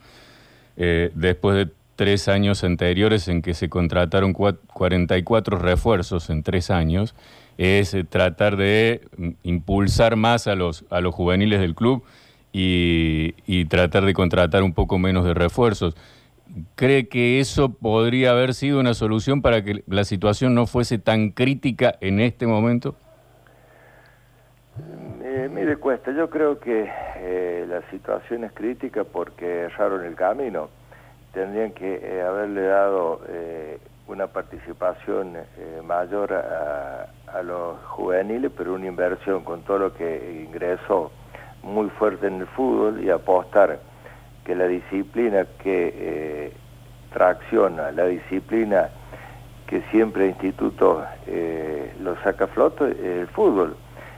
eh, 0.76 1.12
después 1.14 1.56
de 1.56 1.85
tres 1.96 2.28
años 2.28 2.64
anteriores 2.64 3.28
en 3.28 3.42
que 3.42 3.54
se 3.54 3.70
contrataron 3.70 4.34
44 4.34 5.58
refuerzos 5.58 6.30
en 6.30 6.44
tres 6.44 6.70
años, 6.70 7.16
es 7.58 7.94
eh, 7.94 8.04
tratar 8.04 8.58
de 8.58 9.02
mm, 9.18 9.30
impulsar 9.44 10.16
más 10.16 10.48
a 10.48 10.56
los, 10.56 10.86
a 10.90 11.02
los 11.02 11.16
juveniles 11.16 11.60
del 11.60 11.76
club 11.76 12.04
y, 12.52 13.36
y 13.46 13.66
tratar 13.66 14.06
de 14.06 14.14
contratar 14.14 14.64
un 14.64 14.74
poco 14.74 14.98
menos 14.98 15.26
de 15.26 15.34
refuerzos. 15.34 15.96
¿Cree 16.76 17.08
que 17.08 17.40
eso 17.40 17.74
podría 17.74 18.32
haber 18.32 18.54
sido 18.54 18.80
una 18.80 18.94
solución 18.94 19.42
para 19.42 19.64
que 19.64 19.84
la 19.88 20.04
situación 20.04 20.54
no 20.54 20.68
fuese 20.68 21.00
tan 21.00 21.32
crítica 21.32 21.96
en 22.02 22.20
este 22.20 22.46
momento? 22.46 22.96
Eh, 25.24 25.50
mire, 25.52 25.78
Cuesta, 25.78 26.12
yo 26.12 26.30
creo 26.30 26.60
que 26.60 26.90
eh, 27.18 27.66
la 27.68 27.82
situación 27.90 28.44
es 28.44 28.52
crítica 28.52 29.04
porque 29.04 29.64
erraron 29.64 30.06
el 30.06 30.16
camino. 30.16 30.70
Tendrían 31.36 31.72
que 31.74 32.00
eh, 32.02 32.24
haberle 32.24 32.64
dado 32.64 33.22
eh, 33.30 33.78
una 34.08 34.26
participación 34.26 35.38
mayor 35.84 36.34
a, 36.34 37.08
los 37.44 37.78
juveniles, 37.84 38.52
pero 38.58 38.74
una 38.74 38.88
inversión 38.88 39.44
con 39.44 39.62
todo 39.64 39.78
lo 39.78 39.94
que 39.94 40.46
ingresó 40.48 41.12
muy 41.64 41.90
fuerte 41.90 42.28
en 42.28 42.40
el 42.40 42.48
fútbol 42.48 43.04
y 43.04 43.10
apostar 43.10 43.80
que 44.46 44.56
la 44.56 44.68
disciplina 44.68 45.46
que 45.62 45.94
eh, 45.98 46.54
tracciona, 47.12 47.92
la 47.92 48.06
disciplina 48.06 48.90
que 49.68 49.82
siempre 49.92 50.26
el 50.26 50.30
instituto 50.30 51.04
eh, 51.26 51.92
lo 52.00 52.16
saca 52.22 52.46
a 52.46 52.48
flote, 52.48 52.92
es 52.92 53.22
el 53.22 53.28
fútbol. 53.28 53.76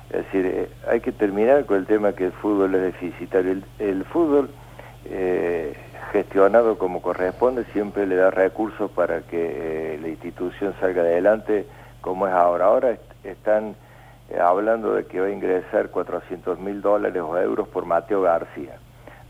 Es 0.09 0.25
decir, 0.25 0.45
eh, 0.45 0.69
hay 0.89 0.99
que 0.99 1.13
terminar 1.13 1.65
con 1.65 1.77
el 1.77 1.85
tema 1.85 2.11
que 2.11 2.25
el 2.25 2.31
fútbol 2.33 2.75
es 2.75 2.81
deficitario. 2.81 3.61
El, 3.79 4.03
fútbol, 4.05 4.49
gestionado 6.11 6.77
como 6.77 7.01
corresponde, 7.01 7.65
siempre 7.73 8.05
le 8.05 8.15
da 8.15 8.31
recursos 8.31 8.91
para 8.91 9.21
que 9.21 9.97
la 10.01 10.07
institución 10.07 10.73
salga 10.79 11.01
adelante 11.01 11.65
como 12.01 12.27
es 12.27 12.33
ahora. 12.33 12.65
Ahora 12.65 12.97
están 13.23 13.75
hablando 14.39 14.93
de 14.93 15.05
que 15.05 15.19
va 15.19 15.27
a 15.27 15.31
ingresar 15.31 15.89
400 15.89 16.59
mil 16.59 16.81
dólares 16.81 17.21
o 17.21 17.37
euros 17.37 17.67
por 17.67 17.85
Mateo 17.85 18.21
García. 18.21 18.77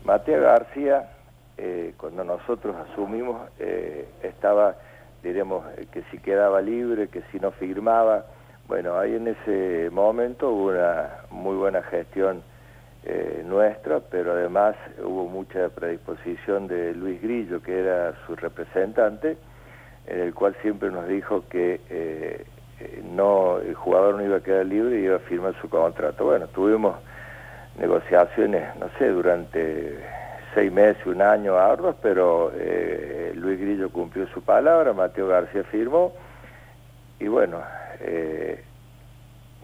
Mateo 0.04 0.42
García, 0.42 1.10
eh, 1.56 1.94
cuando 1.96 2.24
nosotros 2.24 2.74
asumimos, 2.90 3.48
eh, 3.58 4.08
estaba, 4.22 4.76
diremos, 5.22 5.64
eh, 5.76 5.86
que 5.92 6.02
si 6.10 6.18
quedaba 6.18 6.60
libre, 6.60 7.08
que 7.08 7.22
si 7.30 7.38
no 7.38 7.50
firmaba. 7.52 8.24
Bueno, 8.66 8.98
ahí 8.98 9.14
en 9.14 9.28
ese 9.28 9.90
momento 9.90 10.50
hubo 10.50 10.70
una 10.70 11.08
muy 11.30 11.56
buena 11.56 11.82
gestión 11.82 12.42
nuestra, 13.44 14.00
pero 14.00 14.32
además 14.32 14.76
hubo 15.02 15.26
mucha 15.26 15.68
predisposición 15.70 16.68
de 16.68 16.94
Luis 16.94 17.20
Grillo, 17.22 17.62
que 17.62 17.78
era 17.80 18.14
su 18.26 18.36
representante, 18.36 19.36
en 20.06 20.20
el 20.20 20.34
cual 20.34 20.54
siempre 20.62 20.90
nos 20.90 21.08
dijo 21.08 21.44
que 21.48 22.44
no 23.04 23.58
el 23.58 23.74
jugador 23.74 24.16
no 24.16 24.24
iba 24.24 24.36
a 24.36 24.40
quedar 24.40 24.66
libre 24.66 25.00
y 25.00 25.04
iba 25.04 25.16
a 25.16 25.20
firmar 25.20 25.54
su 25.60 25.68
contrato. 25.68 26.24
Bueno, 26.26 26.46
tuvimos 26.48 26.96
negociaciones, 27.78 28.76
no 28.76 28.88
sé, 28.98 29.08
durante 29.08 29.98
seis 30.54 30.72
meses, 30.72 31.04
un 31.06 31.22
año 31.22 31.56
arduas, 31.56 31.96
pero 32.02 32.52
eh, 32.54 33.32
Luis 33.34 33.60
Grillo 33.60 33.90
cumplió 33.90 34.26
su 34.28 34.42
palabra, 34.42 34.92
Mateo 34.92 35.28
García 35.28 35.62
firmó, 35.64 36.12
y 37.20 37.28
bueno, 37.28 37.62
eh, 38.00 38.62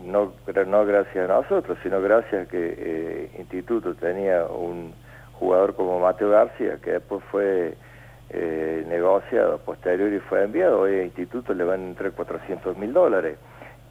no, 0.03 0.33
no 0.67 0.87
gracias 0.87 1.31
a 1.31 1.33
nosotros, 1.33 1.79
sino 1.83 2.01
gracias 2.01 2.47
a 2.47 2.51
que 2.51 2.75
eh, 2.77 3.31
Instituto 3.39 3.95
tenía 3.95 4.45
un 4.47 4.93
jugador 5.35 5.75
como 5.75 6.01
Mateo 6.01 6.31
García, 6.31 6.79
que 6.83 6.93
después 6.93 7.23
fue 7.31 7.77
negociado 8.89 9.59
posterior 9.59 10.13
y 10.13 10.19
fue 10.19 10.43
enviado, 10.43 10.81
hoy 10.81 10.99
al 10.99 11.05
Instituto 11.05 11.55
le 11.55 11.63
van 11.63 11.81
a 11.81 11.85
entrar 11.85 12.11
400 12.13 12.77
mil 12.77 12.93
dólares, 12.93 13.39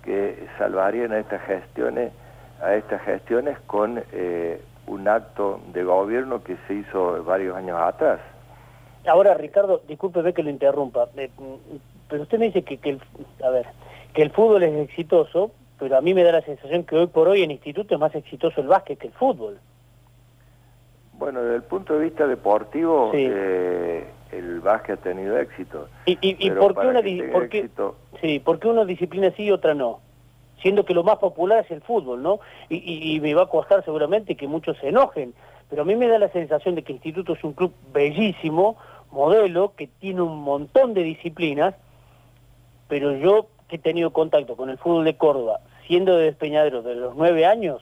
que 0.04 0.48
salvarían 0.58 1.14
a 1.14 1.20
estas 1.20 1.42
gestiones 1.44 2.12
a 2.64 2.76
estas 2.76 3.02
gestiones 3.04 3.60
con 3.68 4.02
eh, 4.14 4.62
un 4.88 5.08
acto 5.08 5.60
de 5.74 5.84
gobierno 5.84 6.44
que 6.44 6.58
se 6.68 6.76
hizo 6.76 7.24
varios 7.24 7.56
años 7.56 7.78
atrás. 7.80 8.20
Ahora, 9.06 9.34
Ricardo, 9.34 9.82
discúlpeme 9.88 10.34
que 10.34 10.44
lo 10.44 10.50
interrumpa, 10.50 11.10
eh, 11.18 11.30
pero 12.10 12.24
usted 12.24 12.40
me 12.40 12.46
dice 12.46 12.64
que, 12.64 12.78
que, 12.78 12.92
el, 12.92 13.02
a 13.44 13.50
ver, 13.50 13.66
que 14.14 14.22
el 14.22 14.32
fútbol 14.32 14.64
es 14.64 14.90
exitoso, 14.90 15.52
pero 15.80 15.98
a 15.98 16.02
mí 16.02 16.14
me 16.14 16.24
da 16.24 16.32
la 16.32 16.42
sensación 16.42 16.84
que 16.84 16.96
hoy 16.96 17.08
por 17.08 17.28
hoy 17.28 17.44
en 17.44 17.52
instituto 17.52 17.94
es 17.94 18.00
más 18.00 18.14
exitoso 18.16 18.62
el 18.62 18.68
básquet 18.68 18.98
que 18.98 19.08
el 19.08 19.14
fútbol. 19.14 19.60
Bueno, 21.14 21.42
desde 21.42 21.58
el 21.58 21.64
punto 21.64 21.94
de 21.94 22.06
vista 22.06 22.28
deportivo, 22.28 23.12
eh, 23.14 24.06
el 24.32 24.60
básquet 24.60 25.00
ha 25.00 25.04
tenido 25.04 25.38
éxito. 25.38 25.88
¿Y, 26.06 26.18
y, 26.22 26.50
por, 26.52 26.76
qué 26.76 26.88
una, 26.88 27.02
por, 27.32 27.50
qué, 27.50 27.70
sí, 28.22 28.40
por 28.40 28.60
qué 28.60 28.68
una 28.68 28.86
disciplina 28.86 29.32
sí 29.36 29.44
y 29.44 29.52
otra 29.52 29.74
no? 29.74 30.00
siendo 30.64 30.86
que 30.86 30.96
lo 30.96 31.04
más 31.04 31.18
popular 31.18 31.66
es 31.66 31.72
el 31.72 31.82
fútbol, 31.82 32.24
¿no? 32.24 32.40
Y, 32.70 33.20
me 33.20 33.36
va 33.36 33.44
a 33.44 33.48
costar 33.48 33.84
seguramente 33.84 34.36
que 34.36 34.48
muchos 34.48 34.78
se 34.80 34.88
enojen, 34.88 35.36
pero 35.70 35.84
a 35.84 35.86
mí 35.86 35.96
me 35.96 36.08
da 36.08 36.18
la 36.18 36.30
sensación 36.30 36.74
de 36.74 36.84
que 36.84 36.94
el 36.94 36.98
Instituto 36.98 37.34
es 37.34 37.44
un 37.44 37.54
club 37.54 37.74
bellísimo, 37.92 38.78
modelo, 39.12 39.74
que 39.76 39.88
tiene 39.88 40.22
un 40.22 40.42
montón 40.42 40.94
de 40.94 41.04
disciplinas, 41.04 41.76
pero 42.88 43.16
yo 43.18 43.48
he 43.76 43.80
tenido 43.80 44.12
contacto 44.12 44.56
con 44.56 44.70
el 44.70 44.78
fútbol 44.78 45.06
de 45.06 45.16
Córdoba, 45.16 45.60
siendo 45.88 46.18
de 46.18 46.26
Despeñadero 46.26 46.82
de 46.82 46.96
los 46.96 47.16
nueve 47.16 47.46
años, 47.46 47.82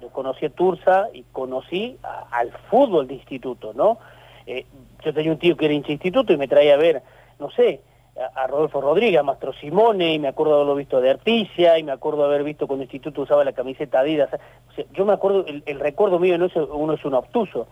yo 0.00 0.10
conocí 0.10 0.46
a 0.46 0.50
Tursa 0.50 1.08
y 1.12 1.24
conocí 1.32 1.98
al 2.30 2.52
fútbol 2.70 3.08
de 3.08 3.14
instituto, 3.14 3.72
¿no? 3.74 3.98
Eh, 4.46 4.64
yo 5.04 5.12
tenía 5.12 5.32
un 5.32 5.38
tío 5.38 5.56
que 5.56 5.66
era 5.66 5.74
hincha 5.74 5.92
instituto 5.92 6.32
y 6.32 6.36
me 6.36 6.48
traía 6.48 6.74
a 6.74 6.78
ver, 6.78 7.02
no 7.38 7.50
sé, 7.50 7.80
a 8.34 8.46
Rodolfo 8.46 8.80
Rodríguez, 8.80 9.20
a 9.20 9.22
Mastro 9.22 9.52
Simone, 9.52 10.14
y 10.14 10.18
me 10.18 10.28
acuerdo 10.28 10.54
haberlo 10.54 10.74
visto 10.74 11.00
de 11.00 11.10
Articia, 11.10 11.78
y 11.78 11.84
me 11.84 11.92
acuerdo 11.92 12.24
haber 12.24 12.42
visto 12.42 12.66
cuando 12.66 12.82
el 12.82 12.86
instituto 12.86 13.22
usaba 13.22 13.44
la 13.44 13.52
camiseta 13.52 14.00
Adidas. 14.00 14.30
yo 14.92 15.04
me 15.04 15.12
acuerdo, 15.12 15.44
el, 15.46 15.80
recuerdo 15.80 16.18
mío 16.18 16.36
no 16.36 16.46
es, 16.46 16.56
uno 16.56 16.94
es 16.94 17.04
un 17.04 17.14
obtuso, 17.14 17.68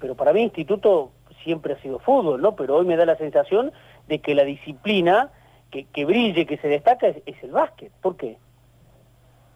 pero 0.00 0.14
para 0.14 0.32
mí 0.32 0.40
el 0.40 0.46
instituto 0.46 1.10
siempre 1.44 1.74
ha 1.74 1.82
sido 1.82 1.98
fútbol, 1.98 2.40
¿no? 2.40 2.56
Pero 2.56 2.76
hoy 2.76 2.86
me 2.86 2.96
da 2.96 3.04
la 3.04 3.16
sensación 3.16 3.72
de 4.08 4.20
que 4.20 4.34
la 4.34 4.44
disciplina 4.44 5.30
que, 5.72 6.04
brille, 6.04 6.46
que 6.46 6.58
se 6.58 6.68
destaca, 6.68 7.08
es, 7.08 7.42
el 7.42 7.50
básquet. 7.50 7.90
¿Por 8.00 8.16
qué? 8.16 8.36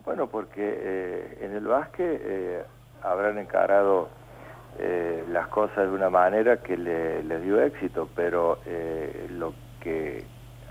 Bueno, 0.04 0.28
porque 0.28 0.62
eh, 0.62 1.38
en 1.42 1.54
el 1.54 1.66
básquet 1.66 2.20
eh, 2.24 2.62
habrán 3.02 3.38
encarado 3.38 4.08
eh, 4.78 5.24
las 5.28 5.48
cosas 5.48 5.88
de 5.88 5.94
una 5.94 6.10
manera 6.10 6.58
que 6.58 6.76
le, 6.76 7.22
les 7.22 7.42
dio 7.42 7.62
éxito, 7.62 8.08
pero 8.14 8.58
lo 9.30 9.52
que 9.80 10.24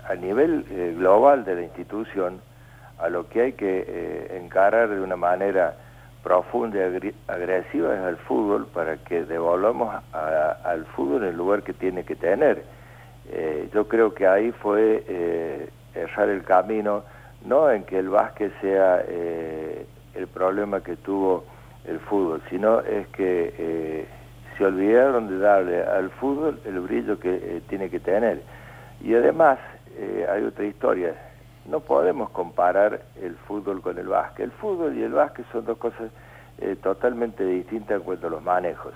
a 0.08 0.14
nivel 0.14 0.64
eh, 0.70 0.94
global 0.96 1.44
de 1.44 1.54
la 1.54 1.62
institución, 1.62 2.40
a 2.98 3.08
lo 3.08 3.28
que 3.28 3.42
hay 3.42 3.52
que 3.52 3.84
eh, 3.86 4.40
encarar 4.40 4.88
de 4.88 5.00
una 5.00 5.16
manera 5.16 5.76
profunda 6.22 6.78
y 6.78 7.14
agresiva 7.28 7.94
es 7.94 8.00
al 8.00 8.16
fútbol 8.18 8.66
para 8.66 8.96
que 8.96 9.24
devolvamos 9.24 9.94
al 10.12 10.84
fútbol 10.86 11.24
el 11.24 11.36
lugar 11.36 11.62
que 11.62 11.72
tiene 11.72 12.04
que 12.04 12.16
tener. 12.16 12.64
Eh, 13.30 13.68
yo 13.72 13.88
creo 13.88 14.14
que 14.14 14.26
ahí 14.26 14.52
fue 14.52 15.70
errar 15.94 16.28
el 16.28 16.44
camino, 16.44 17.04
no 17.44 17.70
en 17.70 17.84
que 17.84 17.98
el 17.98 18.08
básquet 18.08 18.52
sea 18.60 19.00
el 19.00 20.26
problema 20.32 20.82
que 20.82 20.96
tuvo 20.96 21.44
el 21.86 21.98
fútbol, 22.00 22.42
sino 22.50 22.80
es 22.80 23.06
que 23.08 24.06
se 24.56 24.64
olvidaron 24.64 25.28
de 25.28 25.38
darle 25.38 25.82
al 25.82 26.10
fútbol 26.10 26.60
el 26.64 26.80
brillo 26.80 27.18
que 27.18 27.62
tiene 27.68 27.90
que 27.90 28.00
tener. 28.00 28.42
Y 29.00 29.14
además, 29.14 29.58
eh, 29.98 30.26
hay 30.28 30.44
otra 30.44 30.64
historia, 30.64 31.14
no 31.66 31.80
podemos 31.80 32.30
comparar 32.30 33.00
el 33.20 33.34
fútbol 33.46 33.80
con 33.80 33.98
el 33.98 34.08
básquet. 34.08 34.44
El 34.46 34.52
fútbol 34.52 34.96
y 34.96 35.02
el 35.02 35.12
básquet 35.12 35.46
son 35.52 35.64
dos 35.64 35.78
cosas 35.78 36.10
eh, 36.58 36.76
totalmente 36.82 37.44
distintas 37.44 37.98
en 37.98 38.02
cuanto 38.02 38.26
a 38.26 38.30
los 38.30 38.42
manejos. 38.42 38.92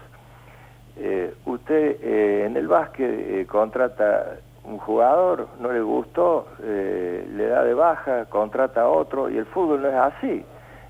Eh, 0.97 1.35
usted 1.47 2.45
en 2.45 2.57
el 2.57 2.69
básquet 2.69 3.47
contrata 3.47 4.39
un 4.65 4.79
jugador, 4.79 5.49
no 5.61 5.73
le 5.73 5.81
gustó, 5.81 6.47
le 6.63 7.47
da 7.47 7.65
de 7.65 7.75
baja, 7.75 8.27
contrata 8.27 8.83
a 8.83 8.89
otro, 8.89 9.31
y 9.31 9.39
el 9.39 9.47
fútbol 9.47 9.83
no 9.83 9.89
es 9.89 9.95
así. 9.95 10.45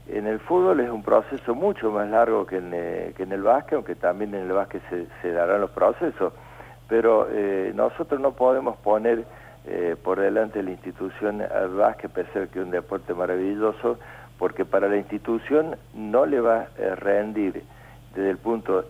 En 0.09 0.26
el 0.26 0.40
fútbol 0.40 0.80
es 0.80 0.90
un 0.90 1.02
proceso 1.02 1.54
mucho 1.54 1.90
más 1.92 2.09
largo 2.11 2.45
que 2.45 2.57
en, 2.57 2.71
que 3.14 3.23
en 3.23 3.33
el 3.33 3.42
básquet, 3.42 3.75
aunque 3.75 3.95
también 3.95 4.35
en 4.35 4.42
el 4.42 4.52
básquet 4.52 4.83
se, 5.23 5.33
darán 5.33 5.61
los 5.61 5.71
procesos 5.71 6.33
pero 6.90 7.28
eh, 7.30 7.73
nosotros 7.75 8.21
no 8.21 8.33
podemos 8.33 8.76
poner 8.78 9.25
eh, 9.64 9.95
por 10.02 10.19
delante 10.19 10.59
de 10.59 10.64
la 10.64 10.71
institución 10.73 11.40
al 11.40 11.69
básquet, 11.69 12.11
pese 12.11 12.40
a 12.40 12.47
que 12.49 12.59
es 12.59 12.64
un 12.64 12.73
deporte 12.73 13.14
maravilloso, 13.14 13.99
porque 14.38 14.64
para 14.64 14.88
la 14.88 14.97
institución 14.97 15.76
no 15.95 16.26
le 16.26 16.40
va 16.40 16.66
a 16.76 16.95
rendir 16.97 17.62
desde 18.14 18.30
el 18.30 18.38
punto 18.38 18.85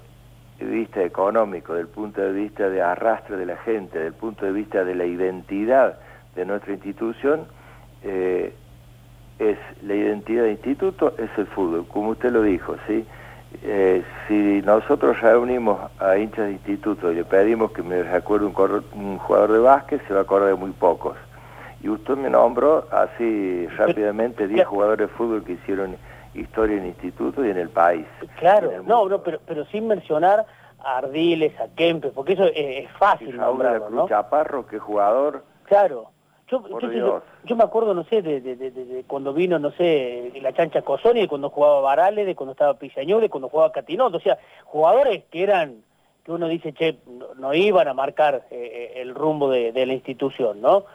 de 0.61 0.67
vista 0.67 1.02
económico, 1.02 1.75
del 1.75 1.88
punto 1.88 2.21
de 2.21 2.33
vista 2.33 2.69
de 2.69 2.83
arrastre 2.83 3.37
de 3.37 3.47
la 3.47 3.57
gente, 3.59 3.99
del 3.99 4.12
punto 4.12 4.45
de 4.45 4.52
vista 4.52 4.85
de 4.85 4.95
la 4.95 5.05
identidad 5.05 5.99
de 6.37 6.45
nuestra 6.45 6.73
institución, 6.73 7.47
eh, 8.02 8.52
es 9.38 9.59
la 9.83 9.95
identidad 9.95 10.45
de 10.45 10.52
instituto, 10.52 11.14
es 11.17 11.31
el 11.38 11.47
fútbol, 11.47 11.87
como 11.88 12.11
usted 12.11 12.31
lo 12.31 12.43
dijo, 12.43 12.76
¿sí? 12.87 13.07
Eh, 13.62 14.05
si 14.29 14.62
nosotros 14.62 15.21
reunimos 15.21 15.81
a 15.99 16.17
hinchas 16.17 16.47
de 16.47 16.52
instituto 16.52 17.11
y 17.11 17.17
le 17.17 17.25
pedimos 17.25 17.73
que 17.73 17.83
me 17.83 18.02
recuerde 18.02 18.47
un, 18.47 19.19
jugador 19.19 19.52
de 19.52 19.59
básquet, 19.59 20.07
se 20.07 20.12
va 20.12 20.21
a 20.21 20.23
acordar 20.23 20.50
de 20.50 20.55
muy 20.55 20.71
pocos. 20.71 21.17
Y 21.83 21.88
usted 21.88 22.17
me 22.17 22.31
nombró 22.31 22.87
así 22.93 23.67
rápidamente 23.76 24.47
10 24.47 24.67
jugadores 24.67 25.09
de 25.09 25.14
fútbol 25.14 25.43
que 25.43 25.52
hicieron 25.52 25.97
historia 26.34 26.76
en 26.76 26.87
instituto 26.87 27.44
y 27.44 27.50
en 27.50 27.58
el 27.58 27.68
país. 27.70 28.06
Claro, 28.38 28.82
no, 28.82 29.08
no, 29.08 29.22
pero, 29.22 29.40
pero 29.46 29.64
sin 29.66 29.87
mencionar 29.87 30.46
a 30.82 30.99
Ardiles, 30.99 31.58
a 31.60 31.68
Kempes, 31.75 32.12
porque 32.12 32.34
eso 32.34 32.44
es, 32.44 32.90
fácil 32.92 33.37
nombrarlo, 33.37 33.90
¿no? 33.90 34.08
Chaparro, 34.08 34.66
que 34.66 34.78
jugador. 34.78 35.44
Claro. 35.64 36.10
Yo, 36.50 36.64
yo, 37.44 37.56
me 37.56 37.62
acuerdo, 37.62 37.94
no 37.94 38.02
sé, 38.04 38.22
de, 38.22 39.04
cuando 39.06 39.32
vino, 39.32 39.60
no 39.60 39.70
sé, 39.70 40.32
la 40.42 40.52
chancha 40.52 40.82
Cosoni, 40.82 41.20
de 41.20 41.28
cuando 41.28 41.49
jugaba 41.49 41.80
Varales, 41.80 42.26
de 42.26 42.34
cuando 42.34 42.52
estaba 42.52 42.75
Pisañú, 42.75 43.20
de 43.20 43.28
cuando 43.28 43.49
jugaba 43.49 43.70
Catinoto, 43.70 44.16
o 44.16 44.20
sea, 44.20 44.37
jugadores 44.64 45.22
que 45.30 45.44
eran, 45.44 45.76
que 46.25 46.32
uno 46.32 46.49
dice, 46.49 46.72
che, 46.72 46.99
no, 47.37 47.54
iban 47.54 47.87
a 47.87 47.94
marcar 47.94 48.46
eh, 48.50 48.92
eh, 48.96 49.00
el 49.00 49.14
rumbo 49.14 49.49
de, 49.49 49.87
la 49.87 49.92
institución, 49.92 50.60
¿no? 50.60 50.87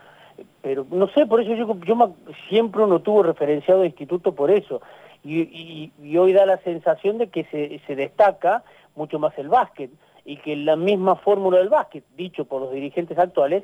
Pero 0.61 0.85
no 0.91 1.07
sé, 1.07 1.25
por 1.25 1.39
eso 1.39 1.53
yo, 1.53 1.73
yo 1.85 2.15
siempre 2.49 2.83
uno 2.83 2.99
tuvo 2.99 3.23
referenciado 3.23 3.83
a 3.83 3.85
instituto 3.85 4.35
por 4.35 4.51
eso, 4.51 4.81
y, 5.25 6.17
hoy 6.17 6.33
da 6.33 6.45
la 6.45 6.57
sensación 6.57 7.17
de 7.17 7.27
que 7.27 7.45
se, 7.45 7.81
se 7.87 7.95
destaca 7.95 8.63
mucho 8.95 9.19
más 9.19 9.37
el 9.37 9.49
básquet, 9.49 9.91
y 10.25 10.37
que 10.37 10.55
la 10.55 10.75
misma 10.75 11.15
fórmula 11.17 11.59
del 11.59 11.69
básquet, 11.69 12.03
dicho 12.15 12.45
por 12.45 12.61
los 12.61 12.71
dirigentes 12.71 13.17
actuales, 13.17 13.63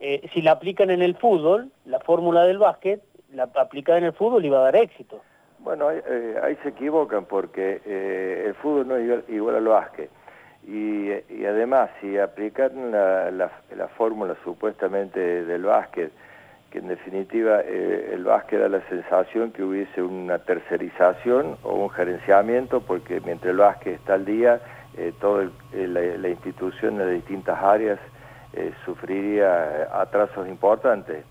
eh, 0.00 0.28
si 0.32 0.42
la 0.42 0.52
aplican 0.52 0.90
en 0.90 1.02
el 1.02 1.16
fútbol, 1.16 1.72
la 1.86 1.98
fórmula 2.00 2.44
del 2.44 2.58
básquet, 2.58 3.02
la 3.32 3.44
aplicada 3.54 3.98
en 3.98 4.04
el 4.04 4.12
fútbol 4.12 4.44
iba 4.44 4.58
a 4.58 4.62
dar 4.62 4.76
éxito. 4.76 5.22
Bueno, 5.58 5.88
ahí, 5.88 6.00
eh, 6.06 6.38
ahí 6.42 6.56
se 6.62 6.68
equivocan 6.68 7.24
porque 7.24 7.80
eh, 7.84 8.44
el 8.46 8.54
fútbol 8.54 8.86
no 8.86 8.96
es 8.96 9.28
igual, 9.28 9.56
al 9.56 9.66
básquet. 9.66 10.10
Y, 10.66 11.10
y, 11.30 11.46
además, 11.46 11.90
si 12.00 12.18
aplican 12.18 12.92
la, 12.92 13.30
la, 13.30 13.88
fórmula 13.96 14.36
supuestamente 14.44 15.44
del 15.44 15.64
básquet, 15.64 16.12
que 16.70 16.78
en 16.78 16.88
definitiva 16.88 17.60
el 17.60 18.24
básquet 18.24 18.60
da 18.60 18.68
la 18.68 18.86
sensación 18.88 19.52
que 19.52 19.62
hubiese 19.62 20.02
una 20.02 20.38
tercerización 20.38 21.56
o 21.62 21.74
un 21.74 21.90
gerenciamiento, 21.90 22.80
porque 22.80 23.20
mientras 23.24 23.52
el 23.52 23.56
básquet 23.56 23.94
está 23.94 24.14
al 24.14 24.24
día, 24.24 24.60
toda 25.20 25.48
la, 25.72 26.00
la 26.00 26.28
institución 26.28 26.98
de 26.98 27.12
distintas 27.12 27.58
áreas 27.62 27.98
eh, 28.54 28.72
sufriría 28.86 29.82
eh, 29.82 29.86
atrasos 29.92 30.48
importantes. 30.48 31.22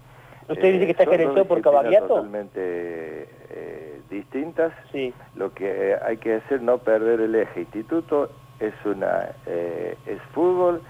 ¿Usted 0.48 0.72
dice 0.74 0.86
que 0.86 0.92
está 0.92 1.06
gerenciado 1.06 1.46
por 1.46 1.62
Cavaliato? 1.62 2.08
totalmente 2.08 3.28
eh, 3.50 4.02
distintas. 4.10 4.72
Sí. 4.92 5.12
Lo 5.36 5.52
que 5.52 5.96
hay 6.00 6.18
que 6.18 6.36
hacer 6.36 6.62
no 6.62 6.78
perder 6.78 7.20
el 7.22 7.34
eje. 7.34 7.62
Instituto 7.62 8.30
es, 8.60 8.74
una, 8.86 9.30
es 9.46 10.22
fútbol 10.32 10.82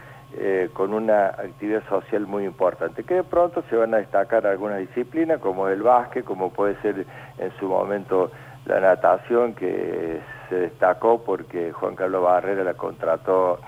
con 0.74 0.94
una 0.94 1.28
actividad 1.28 1.84
social 1.88 2.28
muy 2.28 2.46
importante, 2.46 3.04
que 3.04 3.16
de 3.16 3.24
pronto 3.24 3.64
se 3.70 3.76
van 3.76 3.94
a 3.94 3.98
destacar 3.98 4.46
algunas 4.46 4.80
disciplinas, 4.80 5.40
como 5.40 5.68
el 5.68 5.82
básquet, 5.82 6.24
como 6.24 6.52
puede 6.52 6.80
ser 6.82 7.06
en 7.38 7.52
su 7.60 7.68
momento 7.68 8.32
la 8.66 8.80
natación, 8.80 9.54
que 9.56 10.20
se 10.50 10.56
destacó 10.56 11.24
porque 11.24 11.72
Juan 11.72 11.96
Carlos 11.96 12.24
Barrera 12.24 12.64
la 12.64 12.74
contrató 12.74 13.60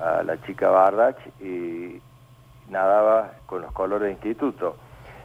a 0.00 0.22
la 0.22 0.40
chica 0.42 0.68
Bardach 0.68 1.16
y 1.40 2.00
nadaba 2.68 3.32
con 3.46 3.62
los 3.62 3.72
colores 3.72 4.06
de 4.06 4.12
instituto. 4.12 4.76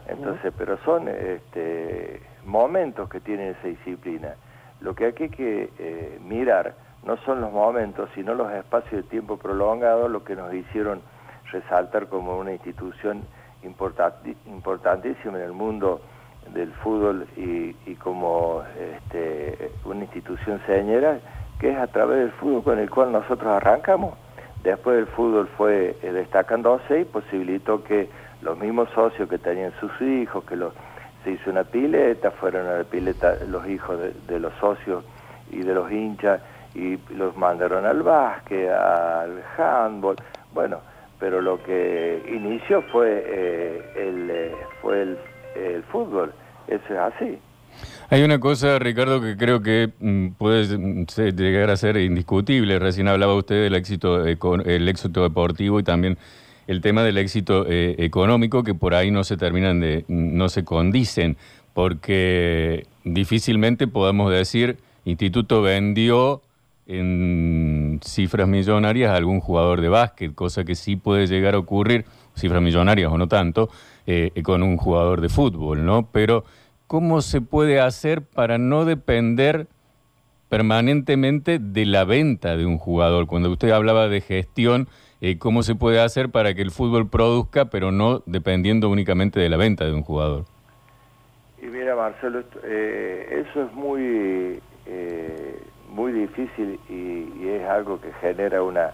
Entonces, 0.08 0.54
pero 0.58 0.78
son 0.86 1.08
este, 1.08 2.22
momentos 2.46 3.10
que 3.10 3.20
tiene 3.20 3.50
esa 3.50 3.68
disciplina. 3.68 4.36
Lo 4.82 4.94
que 4.94 5.08
aquí 5.08 5.24
hay 5.24 5.30
que 5.30 5.70
eh, 5.80 6.20
mirar 6.24 6.76
no 7.06 7.18
son 7.18 7.42
los 7.42 7.52
momentos, 7.52 8.10
sino 8.16 8.34
los 8.34 8.52
espacios 8.52 9.04
de 9.04 9.10
tiempo 9.10 9.38
prolongado, 9.38 10.08
lo 10.08 10.24
que 10.24 10.36
nos 10.36 10.54
hicieron 10.54 11.02
resaltar 11.52 12.08
como 12.08 12.38
una 12.38 12.52
institución 12.52 13.22
importantísima 13.64 15.38
en 15.38 15.44
el 15.44 15.54
mundo 15.54 16.02
del 16.54 16.72
fútbol 16.74 17.28
y, 17.38 17.74
como 17.96 18.64
este, 18.80 19.72
una 19.86 20.02
institución 20.02 20.60
señera, 20.66 21.20
que 21.60 21.72
es 21.72 21.78
a 21.78 21.88
través 21.88 22.20
del 22.20 22.32
fútbol 22.34 22.64
con 22.64 22.80
el 22.80 22.90
cual 22.90 23.12
nosotros 23.12 23.48
arrancamos. 23.48 24.16
Después 24.64 24.98
el 24.98 25.08
fútbol 25.08 25.48
fue 25.58 25.96
eh, 26.02 26.12
destacándose 26.12 27.02
y 27.02 27.06
posibilitó 27.06 27.84
que 27.84 28.10
los 28.42 28.58
mismos 28.58 28.90
socios 28.96 29.30
que 29.30 29.38
tenían 29.38 29.72
sus 29.80 29.92
hijos, 30.02 30.44
que 30.46 30.58
se 31.24 31.32
hizo 31.32 31.50
una 31.52 31.64
pileta, 31.64 32.32
fueron 32.32 32.68
a 32.68 32.78
la 32.80 32.84
pileta 32.84 33.36
los 33.48 33.68
hijos 33.68 33.98
de, 34.28 34.40
los 34.40 34.54
socios 34.56 35.04
y 35.52 35.60
de 35.60 35.74
los 35.74 35.92
hinchas 35.92 36.42
y 36.76 37.00
los 37.14 37.36
mandaron 37.38 37.86
al 37.86 38.04
básquet, 38.04 38.70
al 38.70 39.42
handball, 39.58 40.18
bueno, 40.54 40.80
pero 41.20 41.42
lo 41.42 41.64
que 41.64 42.22
inició 42.30 42.82
fue, 42.92 43.24
eh, 43.26 43.82
el, 43.96 44.30
eh, 44.30 44.52
fue 44.82 45.02
el 45.02 45.84
fútbol, 45.92 46.34
eso 46.68 46.84
es 46.90 47.00
así. 47.00 47.40
Hay 48.10 48.24
una 48.24 48.40
cosa, 48.40 48.78
Ricardo, 48.80 49.20
que 49.20 49.36
creo 49.36 49.62
que 49.62 49.90
mm, 50.00 50.30
puede 50.38 50.66
llegar 51.34 51.70
a 51.70 51.78
ser 51.78 51.98
indiscutible. 51.98 52.78
Recién 52.80 53.08
hablaba 53.08 53.34
usted 53.34 53.64
del 53.64 53.76
éxito, 53.76 54.24
el 54.26 54.88
éxito 54.88 55.24
deportivo 55.24 55.80
y 55.80 55.84
también 55.84 56.18
el 56.68 56.82
tema 56.82 57.04
del 57.04 57.18
éxito 57.18 57.66
eh, 57.68 57.96
económico, 58.00 58.64
que 58.64 58.74
por 58.74 58.94
ahí 58.94 59.12
no 59.12 59.24
se 59.24 59.38
terminan 59.38 59.80
de, 59.80 60.06
no 60.08 60.50
se 60.50 60.64
condicen, 60.64 61.38
porque 61.74 62.86
difícilmente 63.04 63.88
podemos 63.88 64.32
decir, 64.32 64.78
Instituto 65.04 65.62
vendió 65.62 66.42
en 66.88 68.00
cifras 68.04 68.48
millonarias 68.48 69.12
algún 69.12 69.40
jugador 69.40 69.82
de 69.82 69.90
básquet, 69.90 70.36
cosa 70.36 70.64
que 70.64 70.76
sí 70.76 70.96
puede 70.96 71.28
llegar 71.28 71.56
a 71.56 71.60
ocurrir, 71.60 72.06
cifras 72.36 72.62
millonarias 72.62 73.12
o 73.12 73.18
no 73.18 73.28
tanto, 73.28 73.70
eh, 74.06 74.32
con 74.44 74.62
un 74.62 74.78
jugador 74.78 75.22
de 75.22 75.30
fútbol, 75.30 75.86
¿no? 75.86 76.10
Pero 76.12 76.44
¿cómo 76.88 77.22
se 77.22 77.42
puede 77.42 77.80
hacer 77.80 78.22
para 78.22 78.58
no 78.58 78.86
depender 78.86 79.68
permanentemente 80.50 81.58
de 81.60 81.86
la 81.86 82.04
venta 82.04 82.56
de 82.56 82.66
un 82.66 82.78
jugador? 82.78 83.26
Cuando 83.26 83.52
usted 83.52 83.72
hablaba 83.72 84.08
de 84.08 84.22
gestión, 84.22 84.88
eh, 85.22 85.40
¿cómo 85.40 85.64
se 85.64 85.74
puede 85.74 86.00
hacer 86.00 86.30
para 86.30 86.54
que 86.54 86.62
el 86.62 86.70
fútbol 86.70 87.10
produzca, 87.10 87.66
pero 87.66 87.92
no 87.92 88.22
dependiendo 88.28 88.90
únicamente 88.90 89.40
de 89.40 89.50
la 89.50 89.58
venta 89.58 89.86
de 89.86 89.94
un 89.94 90.04
jugador? 90.04 90.46
Y 91.60 91.66
mira, 91.66 91.96
Marcelo, 91.96 92.44
eh, 92.64 93.44
eso 93.50 93.64
es 93.64 93.74
muy, 93.74 94.60
muy 95.96 96.12
difícil 96.12 96.80
y, 96.90 97.48
es 97.48 97.68
algo 97.68 98.00
que 98.00 98.12
genera 98.14 98.62
una 98.62 98.92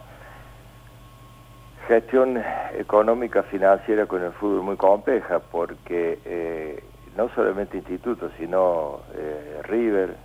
gestión 1.88 2.42
económica 2.78 3.44
financiera 3.44 4.06
con 4.06 4.24
el 4.24 4.32
fútbol 4.34 4.62
muy 4.62 4.78
compleja 4.78 5.40
porque 5.40 6.82
no 7.16 7.30
solamente 7.30 7.78
institutos, 7.78 8.32
sino 8.38 9.02
eh, 9.16 9.62
River, 9.64 10.16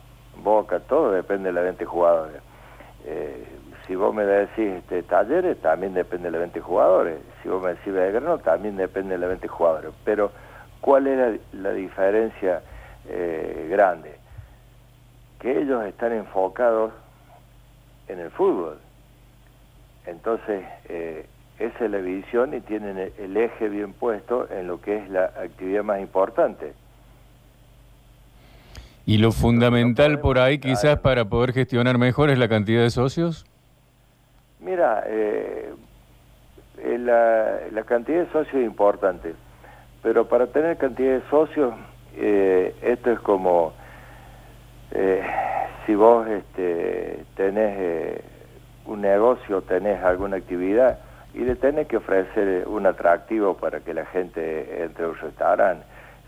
Boca, 0.43 0.81
todo 0.81 1.12
depende 1.12 1.49
de 1.49 1.53
la 1.55 1.62
venta 1.62 1.81
de 1.81 1.87
jugadores. 1.87 2.43
Eh, 3.05 3.45
si 3.87 3.95
vos 3.95 4.15
me 4.15 4.25
decís 4.25 4.75
este, 4.79 5.03
talleres, 5.03 5.61
también 5.61 5.95
depende 5.95 6.27
de 6.27 6.33
la 6.33 6.39
venta 6.39 6.57
de 6.57 6.61
jugadores. 6.61 7.19
Si 7.43 7.49
vos 7.49 7.62
me 7.62 7.71
decís 7.71 7.93
Belgrano, 7.93 8.39
también 8.39 8.77
depende 8.77 9.15
de 9.15 9.19
la 9.19 9.29
venta 9.29 9.43
de 9.43 9.49
jugadores. 9.49 9.93
Pero, 10.05 10.31
¿cuál 10.81 11.07
es 11.07 11.41
la, 11.53 11.71
diferencia 11.73 12.62
eh, 13.09 13.69
grande? 13.71 14.16
Que 15.47 15.61
ellos 15.61 15.85
están 15.85 16.11
enfocados 16.11 16.93
en 18.09 18.19
el 18.19 18.33
fútbol. 18.33 18.79
Entonces, 20.05 20.65
esa 21.61 21.85
es 21.85 21.89
la 21.89 21.99
visión 21.99 22.53
y 22.53 22.61
tienen 22.63 23.13
el 23.17 23.37
eje 23.37 23.69
bien 23.69 23.93
puesto 23.93 24.51
en 24.51 24.67
lo 24.67 24.81
que 24.81 24.97
es 24.97 25.09
la 25.09 25.27
actividad 25.27 25.85
más 25.85 26.01
importante. 26.01 26.73
¿Y 29.05 29.19
lo 29.19 29.31
fundamental 29.31 30.19
por 30.19 30.41
ahí 30.41 30.59
quizás 30.59 30.99
para 30.99 31.25
poder 31.27 31.53
gestionar 31.53 31.97
mejor 31.97 32.31
es 32.31 32.41
la 32.41 32.49
cantidad 32.49 32.83
de 32.83 32.91
socios? 32.91 33.47
Mira, 34.59 35.05
eh, 35.07 35.73
eh, 36.79 36.99
la, 36.99 37.85
cantidad 37.85 38.25
de 38.25 38.33
socios 38.33 38.57
es 38.57 38.67
importante, 38.67 39.37
pero 40.03 40.29
para 40.29 40.49
tener 40.49 40.77
cantidad 40.77 41.21
de 41.21 41.31
socios, 41.31 41.73
eh, 42.17 42.75
esto 42.83 43.13
es 43.13 43.21
como 43.21 43.75
si 44.90 45.94
vos 45.94 46.27
este, 46.29 47.25
tenés 47.37 48.22
un 48.87 49.01
negocio, 49.01 49.62
tenés 49.62 50.03
alguna 50.03 50.37
actividad, 50.37 50.99
y 51.35 51.40
le 51.40 51.57
tenés 51.57 51.87
que 51.87 51.99
ofrecer 51.99 52.66
un 52.66 52.87
atractivo 52.87 53.57
para 53.57 53.81
que 53.81 53.92
la 53.92 54.07
gente 54.07 54.83
entre 54.83 55.05
a 55.05 55.09
un 55.09 55.16
restaurante. 55.16 55.85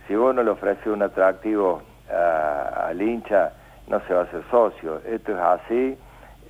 Si 0.06 0.14
vos 0.14 0.34
no 0.34 0.42
le 0.42 0.50
ofreces 0.50 0.86
un 0.86 1.02
atractivo 1.02 1.82
al 2.10 3.00
hincha, 3.00 3.52
no 3.88 4.00
se 4.06 4.14
va 4.14 4.20
a 4.20 4.24
hacer 4.24 4.42
socio. 4.50 5.00
Esto 5.06 5.32
es 5.32 5.38
así, 5.38 5.98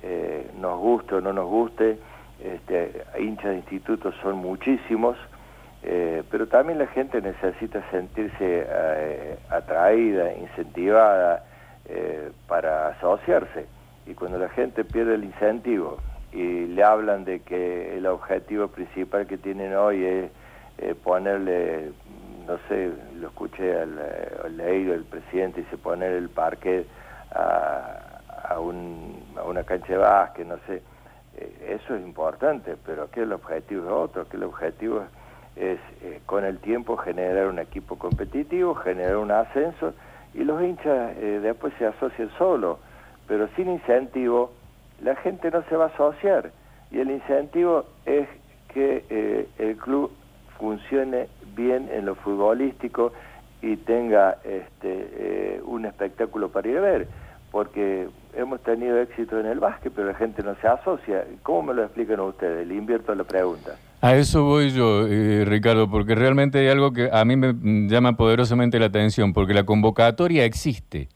eh, 0.03 0.51
nos 0.59 0.79
guste 0.79 1.15
o 1.15 1.21
no 1.21 1.33
nos 1.33 1.47
guste, 1.47 1.97
este, 2.43 3.03
hinchas 3.19 3.51
de 3.51 3.55
institutos 3.57 4.15
son 4.21 4.37
muchísimos, 4.37 5.17
eh, 5.83 6.23
pero 6.29 6.47
también 6.47 6.79
la 6.79 6.87
gente 6.87 7.21
necesita 7.21 7.81
sentirse 7.91 8.65
eh, 8.67 9.37
atraída, 9.49 10.33
incentivada 10.33 11.43
para 12.47 12.89
asociarse. 12.89 13.65
Y 14.05 14.13
cuando 14.13 14.37
la 14.37 14.49
gente 14.49 14.83
pierde 14.83 15.15
el 15.15 15.23
incentivo 15.23 15.97
y 16.31 16.67
le 16.67 16.83
hablan 16.83 17.25
de 17.25 17.41
que 17.41 17.97
el 17.97 18.05
objetivo 18.05 18.67
principal 18.67 19.27
que 19.27 19.37
tienen 19.37 19.75
hoy 19.75 20.05
es 20.05 20.95
ponerle, 21.03 21.91
no 22.47 22.57
sé, 22.67 22.91
lo 23.19 23.27
escuché 23.27 23.79
al, 23.79 23.99
al 24.45 24.57
leído 24.57 24.93
el 24.93 25.03
presidente, 25.03 25.61
dice 25.61 25.77
poner 25.77 26.13
el 26.13 26.29
parque 26.29 26.85
a, 27.31 28.19
a, 28.49 28.59
un, 28.59 29.23
a 29.37 29.43
una 29.43 29.63
cancha 29.63 29.93
de 29.93 29.97
básquet, 29.97 30.47
no 30.47 30.57
sé, 30.67 30.81
eh, 31.37 31.79
eso 31.79 31.95
es 31.95 32.01
importante, 32.01 32.75
pero 32.85 33.03
aquí 33.03 33.19
el 33.19 33.31
objetivo 33.33 33.85
es 33.85 33.91
otro, 33.91 34.21
aquí 34.23 34.37
el 34.37 34.43
objetivo 34.43 35.03
es, 35.55 35.79
eh, 36.01 36.21
con 36.25 36.45
el 36.45 36.59
tiempo 36.59 36.97
generar 36.97 37.47
un 37.47 37.59
equipo 37.59 37.97
competitivo, 37.97 38.75
generar 38.75 39.17
un 39.17 39.31
ascenso 39.31 39.93
y 40.33 40.43
los 40.43 40.61
hinchas 40.61 41.15
eh, 41.17 41.39
después 41.41 41.73
se 41.77 41.85
asocian 41.85 42.29
solos, 42.37 42.79
pero 43.27 43.47
sin 43.55 43.69
incentivo 43.69 44.51
la 45.01 45.15
gente 45.17 45.49
no 45.51 45.63
se 45.63 45.75
va 45.75 45.85
a 45.85 45.87
asociar 45.87 46.51
y 46.91 46.99
el 46.99 47.11
incentivo 47.11 47.85
es 48.05 48.27
que 48.73 49.47
el 49.57 49.77
club 49.77 50.11
funcione 50.59 51.27
bien 51.55 51.89
en 51.91 52.05
lo 52.05 52.15
futbolístico 52.15 53.13
y 53.61 53.77
tenga 53.77 54.37
este, 54.43 55.59
un 55.65 55.85
espectáculo 55.85 56.49
para 56.49 56.67
ir 56.67 56.77
a 56.77 56.81
ver 56.81 57.07
porque 57.51 58.07
hemos 58.33 58.61
tenido 58.61 58.99
éxito 58.99 59.39
en 59.39 59.47
el 59.47 59.59
básquet, 59.59 59.91
pero 59.95 60.07
la 60.07 60.13
gente 60.13 60.43
no 60.43 60.55
se 60.55 60.67
asocia. 60.67 61.25
¿Cómo 61.43 61.63
me 61.63 61.73
lo 61.73 61.83
explican 61.83 62.19
ustedes? 62.19 62.67
Le 62.67 62.75
invierto 62.75 63.13
la 63.15 63.23
pregunta. 63.23 63.75
A 64.01 64.15
eso 64.15 64.43
voy 64.45 64.71
yo, 64.71 65.07
eh, 65.07 65.43
Ricardo, 65.43 65.91
porque 65.91 66.15
realmente 66.15 66.59
hay 66.59 66.67
algo 66.69 66.93
que 66.93 67.09
a 67.11 67.25
mí 67.25 67.35
me 67.35 67.53
llama 67.89 68.15
poderosamente 68.15 68.79
la 68.79 68.85
atención, 68.85 69.33
porque 69.33 69.53
la 69.53 69.65
convocatoria 69.65 70.45
existe, 70.45 71.09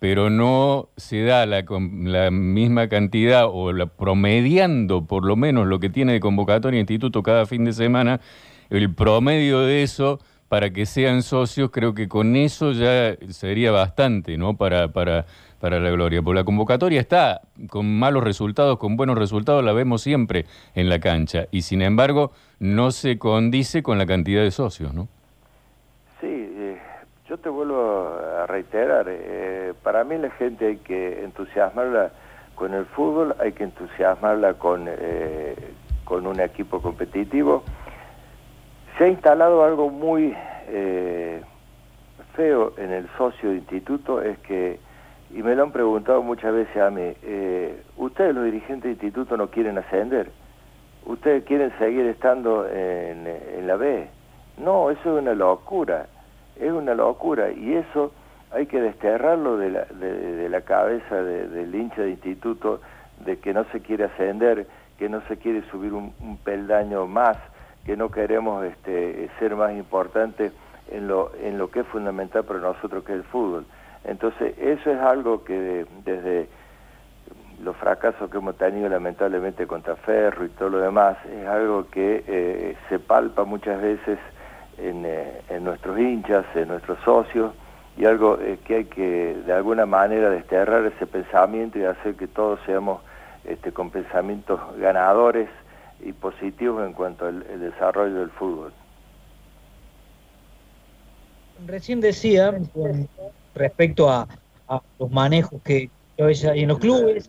pero 0.00 0.28
no 0.28 0.90
se 0.98 1.22
da 1.22 1.46
la, 1.46 1.64
la 2.02 2.30
misma 2.30 2.88
cantidad 2.88 3.46
o 3.50 3.72
la, 3.72 3.86
promediando 3.86 5.06
por 5.06 5.24
lo 5.24 5.34
menos 5.34 5.66
lo 5.66 5.80
que 5.80 5.88
tiene 5.88 6.12
de 6.12 6.20
convocatoria 6.20 6.78
instituto 6.78 7.22
cada 7.22 7.46
fin 7.46 7.64
de 7.64 7.72
semana, 7.72 8.20
el 8.68 8.94
promedio 8.94 9.60
de 9.60 9.82
eso 9.82 10.20
para 10.48 10.70
que 10.74 10.84
sean 10.84 11.22
socios, 11.22 11.70
creo 11.70 11.94
que 11.94 12.06
con 12.06 12.36
eso 12.36 12.72
ya 12.72 13.16
sería 13.30 13.70
bastante, 13.70 14.36
¿no? 14.36 14.58
Para, 14.58 14.88
para 14.92 15.24
para 15.60 15.78
la 15.78 15.90
gloria. 15.90 16.22
Porque 16.22 16.40
la 16.40 16.44
convocatoria 16.44 17.00
está 17.00 17.42
con 17.68 17.98
malos 17.98 18.24
resultados, 18.24 18.78
con 18.78 18.96
buenos 18.96 19.16
resultados, 19.16 19.62
la 19.62 19.72
vemos 19.72 20.02
siempre 20.02 20.46
en 20.74 20.88
la 20.88 20.98
cancha. 20.98 21.46
Y 21.52 21.62
sin 21.62 21.82
embargo, 21.82 22.32
no 22.58 22.90
se 22.90 23.18
condice 23.18 23.82
con 23.82 23.98
la 23.98 24.06
cantidad 24.06 24.42
de 24.42 24.50
socios, 24.50 24.94
¿no? 24.94 25.06
Sí, 26.20 26.26
eh, 26.28 26.78
yo 27.28 27.36
te 27.38 27.48
vuelvo 27.48 28.18
a 28.38 28.46
reiterar. 28.46 29.06
Eh, 29.08 29.74
para 29.82 30.02
mí 30.02 30.16
la 30.18 30.30
gente 30.30 30.66
hay 30.66 30.76
que 30.78 31.22
entusiasmarla 31.22 32.10
con 32.54 32.74
el 32.74 32.86
fútbol, 32.86 33.36
hay 33.38 33.52
que 33.52 33.64
entusiasmarla 33.64 34.54
con, 34.54 34.86
eh, 34.88 35.54
con 36.04 36.26
un 36.26 36.40
equipo 36.40 36.80
competitivo. 36.82 37.62
Se 38.98 39.04
ha 39.04 39.08
instalado 39.08 39.64
algo 39.64 39.88
muy 39.88 40.34
feo 42.36 42.74
en 42.76 42.92
el 42.92 43.08
socio 43.18 43.50
de 43.50 43.56
instituto, 43.56 44.22
es 44.22 44.38
que 44.38 44.78
y 45.32 45.42
me 45.42 45.54
lo 45.54 45.62
han 45.62 45.72
preguntado 45.72 46.22
muchas 46.22 46.52
veces 46.52 46.76
a 46.76 46.90
mí, 46.90 47.12
eh, 47.22 47.82
ustedes 47.96 48.34
los 48.34 48.44
dirigentes 48.44 48.84
de 48.84 48.90
instituto 48.90 49.36
no 49.36 49.48
quieren 49.48 49.78
ascender, 49.78 50.30
ustedes 51.06 51.44
quieren 51.44 51.72
seguir 51.78 52.06
estando 52.06 52.66
en, 52.68 53.66
la 53.66 53.76
B. 53.76 54.08
No, 54.58 54.90
eso 54.90 55.16
es 55.16 55.22
una 55.22 55.34
locura, 55.34 56.06
es 56.58 56.72
una 56.72 56.94
locura 56.94 57.50
y 57.52 57.74
eso 57.74 58.12
hay 58.50 58.66
que 58.66 58.80
desterrarlo 58.80 59.56
de 59.56 59.70
la, 59.70 59.84
de, 59.84 60.48
la 60.48 60.62
cabeza 60.62 61.22
del 61.22 61.74
hincha 61.74 62.02
de 62.02 62.10
instituto 62.10 62.80
de 63.24 63.38
que 63.38 63.54
no 63.54 63.64
se 63.64 63.80
quiere 63.80 64.04
ascender, 64.04 64.66
que 64.98 65.08
no 65.08 65.20
se 65.28 65.36
quiere 65.36 65.62
subir 65.70 65.92
un, 65.92 66.12
peldaño 66.42 67.06
más, 67.06 67.36
que 67.86 67.96
no 67.96 68.10
queremos 68.10 68.64
este, 68.64 69.30
ser 69.38 69.54
más 69.54 69.72
importantes 69.72 70.52
en 70.90 71.06
lo, 71.06 71.30
en 71.40 71.56
lo 71.56 71.70
que 71.70 71.80
es 71.80 71.86
fundamental 71.86 72.44
para 72.44 72.58
nosotros 72.58 73.04
que 73.04 73.12
es 73.12 73.18
el 73.18 73.24
fútbol. 73.24 73.64
Entonces, 74.04 74.54
eso 74.58 74.90
es 74.90 74.98
algo 74.98 75.44
que 75.44 75.86
desde 76.04 76.48
los 77.62 77.76
fracasos 77.76 78.30
que 78.30 78.38
hemos 78.38 78.56
tenido 78.56 78.88
lamentablemente 78.88 79.66
contra 79.66 79.96
Ferro 79.96 80.46
y 80.46 80.48
todo 80.50 80.70
lo 80.70 80.78
demás, 80.78 81.18
es 81.26 81.46
algo 81.46 81.88
que 81.90 82.24
eh, 82.26 82.76
se 82.88 82.98
palpa 82.98 83.44
muchas 83.44 83.80
veces 83.80 84.18
eh, 84.78 85.42
en, 85.48 85.64
nuestros 85.64 85.98
hinchas, 85.98 86.46
en 86.54 86.68
nuestros 86.68 86.98
socios, 87.04 87.52
y 87.98 88.06
algo 88.06 88.38
eh, 88.40 88.58
que 88.64 88.76
hay 88.76 88.84
que 88.86 89.34
de 89.44 89.52
alguna 89.52 89.84
manera 89.84 90.30
desterrar 90.30 90.86
ese 90.86 91.06
pensamiento 91.06 91.78
y 91.78 91.84
hacer 91.84 92.14
que 92.14 92.26
todos 92.26 92.58
seamos 92.64 93.02
este, 93.44 93.72
con 93.72 93.90
pensamientos 93.90 94.58
ganadores 94.78 95.48
y 96.02 96.12
positivos 96.12 96.86
en 96.86 96.94
cuanto 96.94 97.26
al 97.26 97.44
desarrollo 97.60 98.20
del 98.20 98.30
fútbol. 98.30 98.72
Recién 101.66 102.00
decía, 102.00 102.54
respecto 103.54 104.10
a, 104.10 104.26
los 104.98 105.10
manejos 105.10 105.60
que 105.62 105.90
hay 106.18 106.62
en 106.62 106.68
los 106.68 106.78
clubes. 106.78 107.28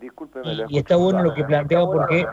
y, 0.69 0.77
está 0.77 0.95
bueno 0.95 1.23
lo 1.23 1.33
que 1.33 1.43
planteaba 1.43 1.91
porque... 1.91 2.25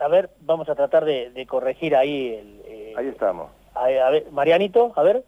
A 0.00 0.08
ver, 0.08 0.30
vamos 0.40 0.68
a 0.68 0.74
tratar 0.74 1.04
de, 1.04 1.46
corregir 1.48 1.94
ahí 1.94 2.34
el... 2.34 2.62
Eh, 2.66 2.94
ahí 2.96 3.06
estamos. 3.08 3.50
A, 3.74 4.10
ver, 4.10 4.26
Marianito, 4.32 4.92
a 4.96 5.02
ver. 5.02 5.24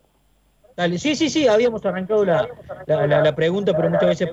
Dale, 0.77 0.99
sí, 0.99 1.15
sí, 1.15 1.29
sí, 1.29 1.47
habíamos 1.47 1.85
arrancado 1.85 2.25
la, 2.25 2.49
la, 2.87 3.35
pregunta, 3.35 3.77
pero 3.77 3.91
muchas 3.91 4.09
veces 4.09 4.31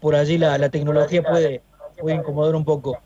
por 0.00 0.14
allí 0.14 0.38
la, 0.38 0.56
la 0.58 0.70
tecnología 0.70 1.22
puede, 1.22 1.62
puede 1.98 2.16
incomodar 2.16 2.54
un 2.54 2.64
poco. 2.64 2.98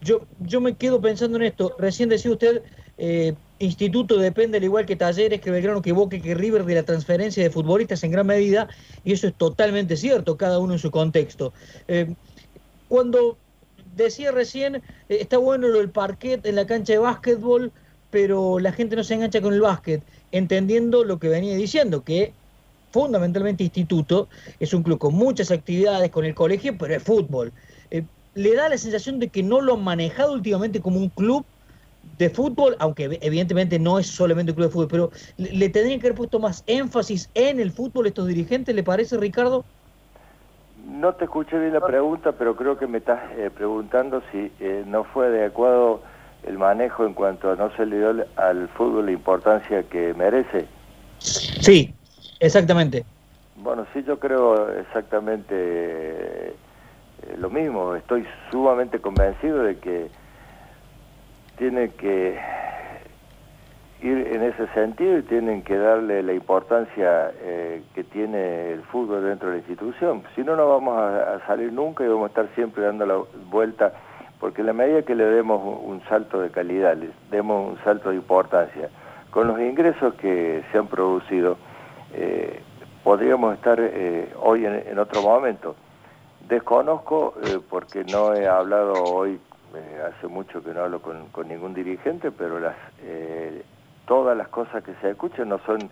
Yo, 0.00 0.22
yo 0.40 0.60
me 0.60 0.74
quedo 0.74 1.00
pensando 1.00 1.36
en 1.38 1.44
esto. 1.44 1.74
Recién 1.78 2.08
decía 2.08 2.32
usted, 2.32 2.62
eh, 2.98 3.34
Instituto 3.62 4.18
depende, 4.18 4.58
al 4.58 4.64
igual 4.64 4.86
que 4.86 4.96
Talleres, 4.96 5.40
que 5.40 5.52
Belgrano, 5.52 5.82
que 5.82 5.92
Boque, 5.92 6.20
que 6.20 6.34
River, 6.34 6.64
de 6.64 6.74
la 6.74 6.82
transferencia 6.82 7.44
de 7.44 7.50
futbolistas 7.50 8.02
en 8.02 8.10
gran 8.10 8.26
medida, 8.26 8.68
y 9.04 9.12
eso 9.12 9.28
es 9.28 9.34
totalmente 9.34 9.96
cierto, 9.96 10.36
cada 10.36 10.58
uno 10.58 10.72
en 10.72 10.80
su 10.80 10.90
contexto. 10.90 11.52
Eh, 11.86 12.12
cuando 12.88 13.36
decía 13.94 14.32
recién, 14.32 14.76
eh, 14.76 14.82
está 15.08 15.38
bueno 15.38 15.68
del 15.70 15.90
parquet 15.90 16.44
en 16.44 16.56
la 16.56 16.66
cancha 16.66 16.94
de 16.94 16.98
básquetbol, 16.98 17.70
pero 18.10 18.58
la 18.58 18.72
gente 18.72 18.96
no 18.96 19.04
se 19.04 19.14
engancha 19.14 19.40
con 19.40 19.54
el 19.54 19.60
básquet, 19.60 20.02
entendiendo 20.32 21.04
lo 21.04 21.20
que 21.20 21.28
venía 21.28 21.54
diciendo, 21.54 22.02
que 22.02 22.32
fundamentalmente 22.90 23.62
Instituto 23.62 24.28
es 24.58 24.74
un 24.74 24.82
club 24.82 24.98
con 24.98 25.14
muchas 25.14 25.52
actividades 25.52 26.10
con 26.10 26.24
el 26.24 26.34
colegio, 26.34 26.76
pero 26.76 26.96
es 26.96 27.02
fútbol. 27.02 27.52
Eh, 27.92 28.02
le 28.34 28.56
da 28.56 28.68
la 28.68 28.76
sensación 28.76 29.20
de 29.20 29.28
que 29.28 29.44
no 29.44 29.60
lo 29.60 29.74
han 29.74 29.84
manejado 29.84 30.32
últimamente 30.32 30.80
como 30.80 30.98
un 30.98 31.10
club 31.10 31.44
de 32.18 32.30
fútbol, 32.30 32.76
aunque 32.78 33.18
evidentemente 33.20 33.78
no 33.78 33.98
es 33.98 34.06
solamente 34.06 34.52
un 34.52 34.56
club 34.56 34.68
de 34.68 34.72
fútbol, 34.72 34.88
pero 34.88 35.10
le, 35.36 35.68
tendrían 35.68 36.00
que 36.00 36.08
haber 36.08 36.16
puesto 36.16 36.38
más 36.38 36.62
énfasis 36.66 37.30
en 37.34 37.60
el 37.60 37.70
fútbol 37.70 38.06
estos 38.06 38.26
dirigentes, 38.26 38.74
¿le 38.74 38.82
parece, 38.82 39.16
Ricardo? 39.16 39.64
No 40.86 41.14
te 41.14 41.24
escuché 41.24 41.58
bien 41.58 41.72
la 41.72 41.80
pregunta, 41.80 42.32
pero 42.32 42.56
creo 42.56 42.76
que 42.76 42.86
me 42.86 42.98
estás 42.98 43.20
eh, 43.36 43.50
preguntando 43.54 44.22
si 44.32 44.50
eh, 44.60 44.84
no 44.86 45.04
fue 45.04 45.26
adecuado 45.26 46.02
el 46.44 46.58
manejo 46.58 47.06
en 47.06 47.14
cuanto 47.14 47.52
a 47.52 47.56
no 47.56 47.74
se 47.76 47.86
le 47.86 47.98
dio 47.98 48.26
al 48.36 48.68
fútbol 48.70 49.06
la 49.06 49.12
importancia 49.12 49.84
que 49.84 50.12
merece. 50.14 50.66
Sí, 51.18 51.94
exactamente. 52.40 53.04
Bueno, 53.56 53.86
sí, 53.92 54.02
yo 54.04 54.18
creo 54.18 54.70
exactamente 54.78 55.54
eh, 55.54 56.54
lo 57.38 57.48
mismo. 57.48 57.94
Estoy 57.94 58.26
sumamente 58.50 59.00
convencido 59.00 59.62
de 59.62 59.78
que 59.78 60.10
tiene 61.62 61.90
que 61.90 62.36
ir 64.00 64.26
en 64.32 64.42
ese 64.42 64.66
sentido 64.74 65.18
y 65.18 65.22
tienen 65.22 65.62
que 65.62 65.76
darle 65.78 66.20
la 66.24 66.32
importancia 66.32 67.30
eh, 67.40 67.84
que 67.94 68.02
tiene 68.02 68.72
el 68.72 68.82
fútbol 68.82 69.22
dentro 69.22 69.48
de 69.48 69.54
la 69.54 69.58
institución. 69.60 70.24
Si 70.34 70.42
no, 70.42 70.56
no 70.56 70.68
vamos 70.68 70.98
a, 70.98 71.38
salir 71.46 71.72
nunca 71.72 72.02
y 72.02 72.08
vamos 72.08 72.24
a 72.24 72.26
estar 72.30 72.48
siempre 72.56 72.82
dando 72.82 73.06
la 73.06 73.22
vuelta, 73.48 73.92
porque 74.40 74.62
en 74.62 74.66
la 74.66 74.72
medida 74.72 75.02
que 75.02 75.14
le 75.14 75.24
demos 75.24 75.62
un, 75.84 76.02
salto 76.08 76.40
de 76.40 76.50
calidad, 76.50 76.96
le 76.96 77.10
demos 77.30 77.74
un 77.74 77.84
salto 77.84 78.10
de 78.10 78.16
importancia, 78.16 78.88
con 79.30 79.46
los 79.46 79.60
ingresos 79.60 80.14
que 80.14 80.64
se 80.72 80.78
han 80.78 80.88
producido, 80.88 81.58
eh, 82.12 82.60
podríamos 83.04 83.54
estar 83.54 83.78
eh, 83.78 84.32
hoy 84.42 84.66
en, 84.66 84.82
en 84.84 84.98
otro 84.98 85.22
momento 85.22 85.76
desconozco 86.48 87.34
porque 87.70 88.02
no 88.04 88.34
he 88.34 88.48
hablado 88.48 88.94
hoy, 88.94 89.38
hace 90.06 90.26
mucho 90.26 90.62
que 90.62 90.72
no 90.74 90.82
hablo 90.82 91.00
con, 91.00 91.28
con 91.28 91.48
ningún 91.48 91.74
dirigente, 91.74 92.30
pero 92.30 92.58
las 92.60 92.76
todas 94.06 94.36
las 94.36 94.48
cosas 94.48 94.82
que 94.84 94.94
se 94.96 95.10
escuchan 95.10 95.48
no 95.48 95.58
son 95.60 95.90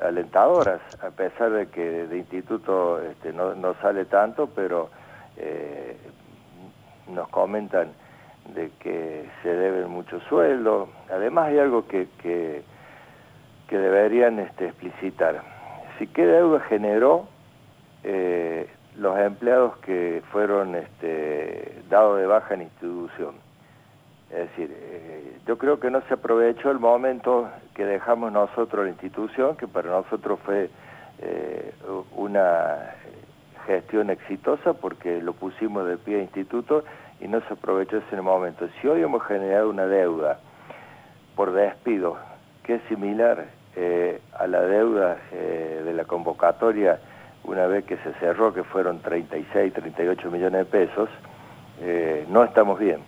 alentadoras, 0.00 0.80
a 1.02 1.10
pesar 1.10 1.50
de 1.50 1.68
que 1.68 2.06
de 2.06 2.18
instituto 2.18 3.00
este, 3.00 3.32
no, 3.32 3.54
no, 3.54 3.74
sale 3.80 4.04
tanto, 4.04 4.48
pero 4.54 4.90
eh, 5.36 5.96
nos 7.08 7.28
comentan 7.28 7.88
de 8.54 8.70
que 8.80 9.28
se 9.42 9.48
deben 9.48 9.90
muchos 9.90 10.22
sueldos. 10.24 10.88
Además 11.10 11.48
hay 11.48 11.58
algo 11.58 11.86
que, 11.86 12.08
que, 12.20 12.62
deberían 13.70 14.38
este, 14.38 14.66
explicitar. 14.66 15.42
Si 15.98 16.06
qué 16.06 16.26
deuda 16.26 16.60
generó 16.60 17.26
eh, 18.04 18.68
los 18.96 19.18
empleados 19.18 19.76
que 19.78 20.22
fueron 20.30 20.74
este, 20.74 21.82
dados 21.88 22.18
de 22.18 22.26
baja 22.26 22.54
en 22.54 22.62
institución. 22.62 23.34
Es 24.30 24.48
decir, 24.50 24.74
eh, 24.74 25.36
yo 25.46 25.58
creo 25.58 25.78
que 25.78 25.90
no 25.90 26.00
se 26.08 26.14
aprovechó 26.14 26.70
el 26.70 26.78
momento 26.78 27.50
que 27.74 27.84
dejamos 27.84 28.32
nosotros 28.32 28.84
la 28.84 28.90
institución, 28.90 29.56
que 29.56 29.68
para 29.68 29.90
nosotros 29.90 30.38
fue 30.44 30.70
eh, 31.18 31.74
una 32.16 32.94
gestión 33.66 34.10
exitosa 34.10 34.72
porque 34.72 35.20
lo 35.20 35.34
pusimos 35.34 35.86
de 35.86 35.98
pie 35.98 36.16
a 36.16 36.22
instituto 36.22 36.84
y 37.20 37.28
no 37.28 37.40
se 37.42 37.52
aprovechó 37.52 37.98
ese 37.98 38.20
momento. 38.20 38.66
Si 38.80 38.88
hoy 38.88 39.02
hemos 39.02 39.22
generado 39.24 39.68
una 39.68 39.86
deuda 39.86 40.40
por 41.36 41.52
despido 41.52 42.16
que 42.64 42.76
es 42.76 42.82
similar 42.88 43.46
eh, 43.76 44.20
a 44.38 44.46
la 44.46 44.62
deuda 44.62 45.18
de 45.30 45.92
la 45.92 46.04
convocatoria 46.04 46.98
una 47.44 47.66
vez 47.66 47.84
que 47.84 47.96
se 47.98 48.12
cerró, 48.20 48.52
que 48.54 48.64
fueron 48.64 49.00
36, 49.00 49.72
38 49.72 50.30
millones 50.30 50.60
de 50.60 50.64
pesos, 50.64 51.08
no 52.28 52.44
estamos 52.44 52.78
bien. 52.78 53.00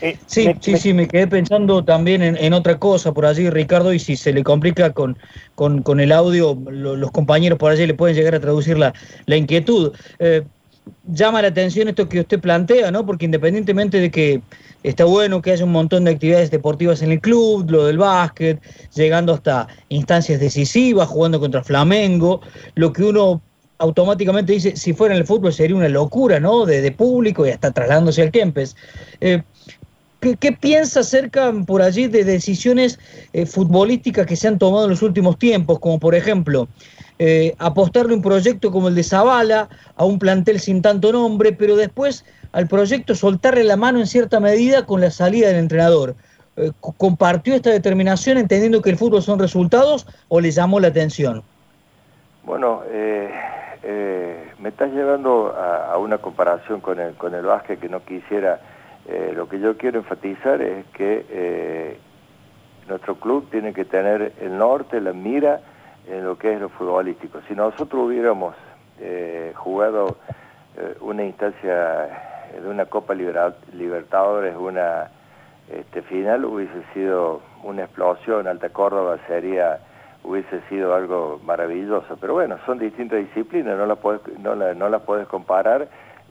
Eh, 0.00 0.16
sí, 0.26 0.48
sí, 0.60 0.76
sí, 0.76 0.94
me 0.94 1.08
quedé 1.08 1.26
pensando 1.26 1.84
también 1.84 2.22
en, 2.22 2.52
otra 2.52 2.78
cosa 2.78 3.12
por 3.12 3.26
allí, 3.26 3.50
Ricardo, 3.50 3.92
y 3.92 3.98
si 3.98 4.16
se 4.16 4.32
le 4.32 4.44
complica 4.44 4.92
con, 4.92 5.18
con, 5.54 6.00
el 6.00 6.12
audio, 6.12 6.56
los 6.70 7.10
compañeros 7.10 7.58
por 7.58 7.72
allí 7.72 7.86
le 7.86 7.94
pueden 7.94 8.14
llegar 8.14 8.34
a 8.34 8.40
traducir 8.40 8.78
la, 8.78 8.92
la 9.26 9.36
inquietud. 9.36 9.92
Eh, 10.18 10.44
llama 11.06 11.42
la 11.42 11.48
atención 11.48 11.88
esto 11.88 12.08
que 12.08 12.20
usted 12.20 12.40
plantea, 12.40 12.90
¿no? 12.90 13.04
Porque 13.06 13.24
independientemente 13.24 14.00
de 14.00 14.10
que 14.10 14.40
está 14.82 15.04
bueno 15.04 15.42
que 15.42 15.52
haya 15.52 15.64
un 15.64 15.72
montón 15.72 16.04
de 16.04 16.12
actividades 16.12 16.50
deportivas 16.50 17.02
en 17.02 17.12
el 17.12 17.20
club, 17.20 17.70
lo 17.70 17.86
del 17.86 17.98
básquet, 17.98 18.60
llegando 18.94 19.34
hasta 19.34 19.68
instancias 19.88 20.40
decisivas, 20.40 21.08
jugando 21.08 21.40
contra 21.40 21.64
Flamengo, 21.64 22.40
lo 22.74 22.92
que 22.92 23.04
uno 23.04 23.40
automáticamente 23.78 24.52
dice, 24.52 24.76
si 24.76 24.92
fuera 24.92 25.14
en 25.14 25.20
el 25.20 25.26
fútbol 25.26 25.52
sería 25.52 25.76
una 25.76 25.88
locura, 25.88 26.40
¿no? 26.40 26.66
De, 26.66 26.90
público 26.92 27.46
y 27.46 27.50
hasta 27.50 27.70
trasladándose 27.70 28.22
al 28.22 28.30
Kempes. 28.30 28.76
Eh, 29.20 29.42
¿Qué, 30.20 30.50
piensa 30.50 31.00
acerca 31.00 31.52
por 31.64 31.80
allí 31.80 32.08
de 32.08 32.24
decisiones 32.24 32.98
eh, 33.32 33.46
futbolísticas 33.46 34.26
que 34.26 34.34
se 34.34 34.48
han 34.48 34.58
tomado 34.58 34.84
en 34.84 34.90
los 34.90 35.02
últimos 35.02 35.38
tiempos? 35.38 35.78
Como 35.78 36.00
por 36.00 36.16
ejemplo, 36.16 36.68
eh, 37.18 37.54
apostarle 37.58 38.14
un 38.14 38.22
proyecto 38.22 38.70
como 38.70 38.88
el 38.88 38.94
de 38.94 39.02
Zavala 39.02 39.68
a 39.96 40.04
un 40.04 40.18
plantel 40.18 40.60
sin 40.60 40.82
tanto 40.82 41.12
nombre, 41.12 41.52
pero 41.52 41.76
después 41.76 42.24
al 42.52 42.68
proyecto 42.68 43.14
soltarle 43.14 43.64
la 43.64 43.76
mano 43.76 43.98
en 43.98 44.06
cierta 44.06 44.40
medida 44.40 44.86
con 44.86 45.00
la 45.00 45.10
salida 45.10 45.48
del 45.48 45.56
entrenador. 45.56 46.14
Eh, 46.56 46.70
¿Compartió 46.80 47.54
esta 47.54 47.70
determinación 47.70 48.38
entendiendo 48.38 48.82
que 48.82 48.90
el 48.90 48.96
fútbol 48.96 49.22
son 49.22 49.38
resultados 49.38 50.06
o 50.28 50.40
le 50.40 50.50
llamó 50.50 50.80
la 50.80 50.88
atención? 50.88 51.42
Bueno, 52.44 52.82
me 54.58 54.70
estás 54.70 54.90
llevando 54.90 55.54
a, 55.54 55.96
una 55.98 56.18
comparación 56.18 56.80
con 56.80 56.98
el, 56.98 57.14
con 57.14 57.34
el 57.34 57.44
básquet 57.44 57.78
que 57.78 57.88
no 57.88 58.04
quisiera 58.04 58.58
eh, 59.08 59.32
lo 59.34 59.48
que 59.48 59.58
yo 59.58 59.78
quiero 59.78 60.00
enfatizar 60.00 60.60
es 60.60 60.84
que 60.92 61.24
eh, 61.30 61.98
nuestro 62.88 63.14
club 63.14 63.48
tiene 63.50 63.72
que 63.72 63.86
tener 63.86 64.34
el 64.38 64.58
norte, 64.58 65.00
la 65.00 65.14
mira 65.14 65.62
en 66.08 66.24
lo 66.24 66.38
que 66.38 66.52
es 66.52 66.60
lo 66.60 66.68
futbolístico. 66.68 67.40
Si 67.48 67.54
nosotros 67.54 68.06
hubiéramos 68.06 68.54
eh, 69.00 69.52
jugado 69.54 70.16
una 71.00 71.24
instancia 71.24 72.08
de 72.52 72.68
una 72.68 72.86
Copa 72.86 73.12
Libertadores, 73.12 74.54
una 74.56 75.10
este, 75.68 76.02
final, 76.02 76.44
hubiese 76.44 76.84
sido 76.94 77.40
una 77.64 77.82
explosión, 77.82 78.46
Alta 78.46 78.68
Córdoba 78.70 79.18
sería 79.26 79.80
hubiese 80.22 80.60
sido 80.68 80.94
algo 80.94 81.40
maravilloso. 81.44 82.16
Pero 82.20 82.34
bueno, 82.34 82.58
son 82.64 82.78
distintas 82.78 83.18
disciplinas, 83.18 83.76
no 83.76 83.86
las 83.86 83.98
puedes, 83.98 84.20
no 84.38 84.54
no 84.54 84.88
las 84.88 85.02
puedes 85.02 85.26
comparar 85.26 85.88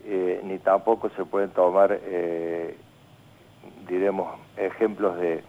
eh, 0.09 0.39
ni 0.45 0.57
tampoco 0.59 1.09
se 1.17 1.25
pueden 1.25 1.49
tomar, 1.49 1.99
eh, 2.01 2.77
diremos, 3.89 4.39
ejemplos 4.55 5.17
de, 5.19 5.43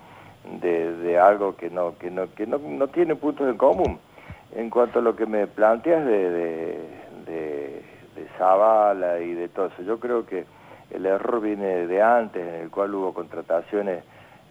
de, 0.61 1.17
algo 1.17 1.55
que 1.55 1.71
no 1.71 1.97
que 1.97 2.11
no 2.11 2.35
que 2.35 2.45
no, 2.45 2.59
no, 2.59 2.89
tiene 2.89 3.15
puntos 3.15 3.49
en 3.49 3.57
común. 3.57 4.01
En 4.53 4.71
cuanto 4.71 4.99
a 4.99 5.03
lo 5.03 5.15
que 5.15 5.27
me 5.27 5.47
planteas 5.47 6.05
de, 6.05 6.31
de, 6.31 6.89
de, 7.27 7.83
Zavala 8.37 9.21
y 9.21 9.35
de 9.35 9.49
todo 9.49 9.67
eso, 9.67 9.83
yo 9.83 9.99
creo 9.99 10.25
que 10.25 10.45
el 10.91 11.07
error 11.07 11.41
viene 11.41 11.87
de 11.87 12.03
antes, 12.03 12.47
en 12.47 12.63
el 12.63 12.71
cual 12.71 12.95
hubo 12.95 13.13
contrataciones, 13.13 14.05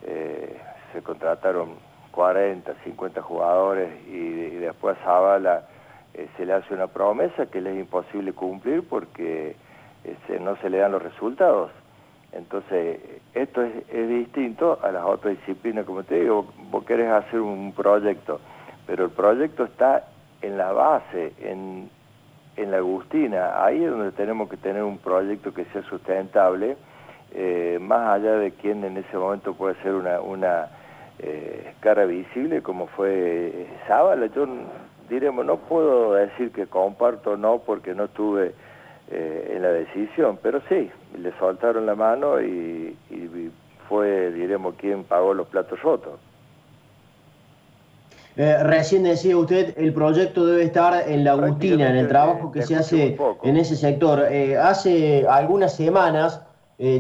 eh, 0.03 0.57
se 0.93 1.01
contrataron 1.01 1.75
40, 2.11 2.73
50 2.83 3.21
jugadores 3.21 3.89
y, 4.07 4.15
y 4.15 4.55
después 4.55 4.97
a 4.99 5.03
Zavala 5.03 5.63
se 6.35 6.45
le 6.45 6.53
hace 6.53 6.73
una 6.73 6.87
promesa 6.87 7.45
que 7.45 7.61
le 7.61 7.73
es 7.73 7.79
imposible 7.79 8.33
cumplir 8.33 8.87
porque 8.87 9.55
este, 10.03 10.39
no 10.39 10.55
se 10.57 10.69
le 10.69 10.79
dan 10.79 10.91
los 10.91 11.01
resultados. 11.01 11.71
Entonces, 12.31 12.99
esto 13.33 13.61
es, 13.61 14.07
distinto 14.09 14.79
a 14.81 14.91
las 14.91 15.03
otras 15.05 15.37
disciplinas, 15.37 15.85
como 15.85 16.03
te 16.03 16.21
digo, 16.21 16.47
vos 16.71 16.83
querés 16.85 17.09
hacer 17.09 17.39
un 17.39 17.73
proyecto, 17.73 18.39
pero 18.87 19.05
el 19.05 19.11
proyecto 19.11 19.65
está 19.65 20.07
en 20.41 20.57
la 20.57 20.71
base, 20.71 21.33
en, 21.39 21.89
la 22.57 22.77
Agustina, 22.77 23.63
ahí 23.63 23.83
es 23.83 23.91
donde 23.91 24.11
tenemos 24.13 24.49
que 24.49 24.57
tener 24.57 24.81
un 24.81 24.97
proyecto 24.97 25.53
que 25.53 25.65
sea 25.65 25.83
sustentable, 25.83 26.75
eh, 27.35 27.77
más 27.79 28.15
allá 28.15 28.31
de 28.37 28.51
quien 28.51 28.83
en 28.83 28.97
ese 28.97 29.15
momento 29.15 29.53
puede 29.53 29.75
ser 29.83 29.93
una, 29.93 30.19
una 30.21 30.67
eh, 31.19 31.73
cara 31.81 32.05
visible, 32.05 32.63
como 32.63 32.87
fue 32.87 33.67
Sábala, 33.87 34.25
yo 34.27 34.47
diremos, 35.09 35.45
no 35.45 35.57
puedo 35.57 36.13
decir 36.13 36.51
que 36.51 36.65
comparto 36.67 37.31
o 37.31 37.37
no, 37.37 37.59
porque 37.59 37.93
no 37.93 38.07
tuve 38.07 38.53
eh, 39.09 39.53
en 39.55 39.61
la 39.61 39.69
decisión, 39.69 40.39
pero 40.41 40.61
sí, 40.67 40.91
le 41.17 41.31
soltaron 41.39 41.85
la 41.85 41.95
mano 41.95 42.41
y, 42.41 42.95
fue, 43.87 44.31
diremos, 44.31 44.75
quien 44.75 45.05
pagó 45.05 45.33
los 45.33 45.47
platos 45.47 45.81
rotos. 45.81 46.19
Eh, 48.37 48.63
recién 48.63 49.03
decía 49.03 49.35
usted, 49.35 49.73
el 49.77 49.93
proyecto 49.93 50.45
debe 50.45 50.63
estar 50.63 51.09
en 51.09 51.23
la 51.23 51.31
Agustina, 51.31 51.89
en 51.89 51.95
el 51.95 52.07
trabajo 52.07 52.51
que 52.51 52.61
se 52.61 52.75
hace 52.75 53.17
en 53.43 53.57
ese 53.57 53.75
sector. 53.75 54.27
Eh, 54.31 54.55
hace 54.57 55.25
algunas 55.27 55.75
semanas, 55.75 56.41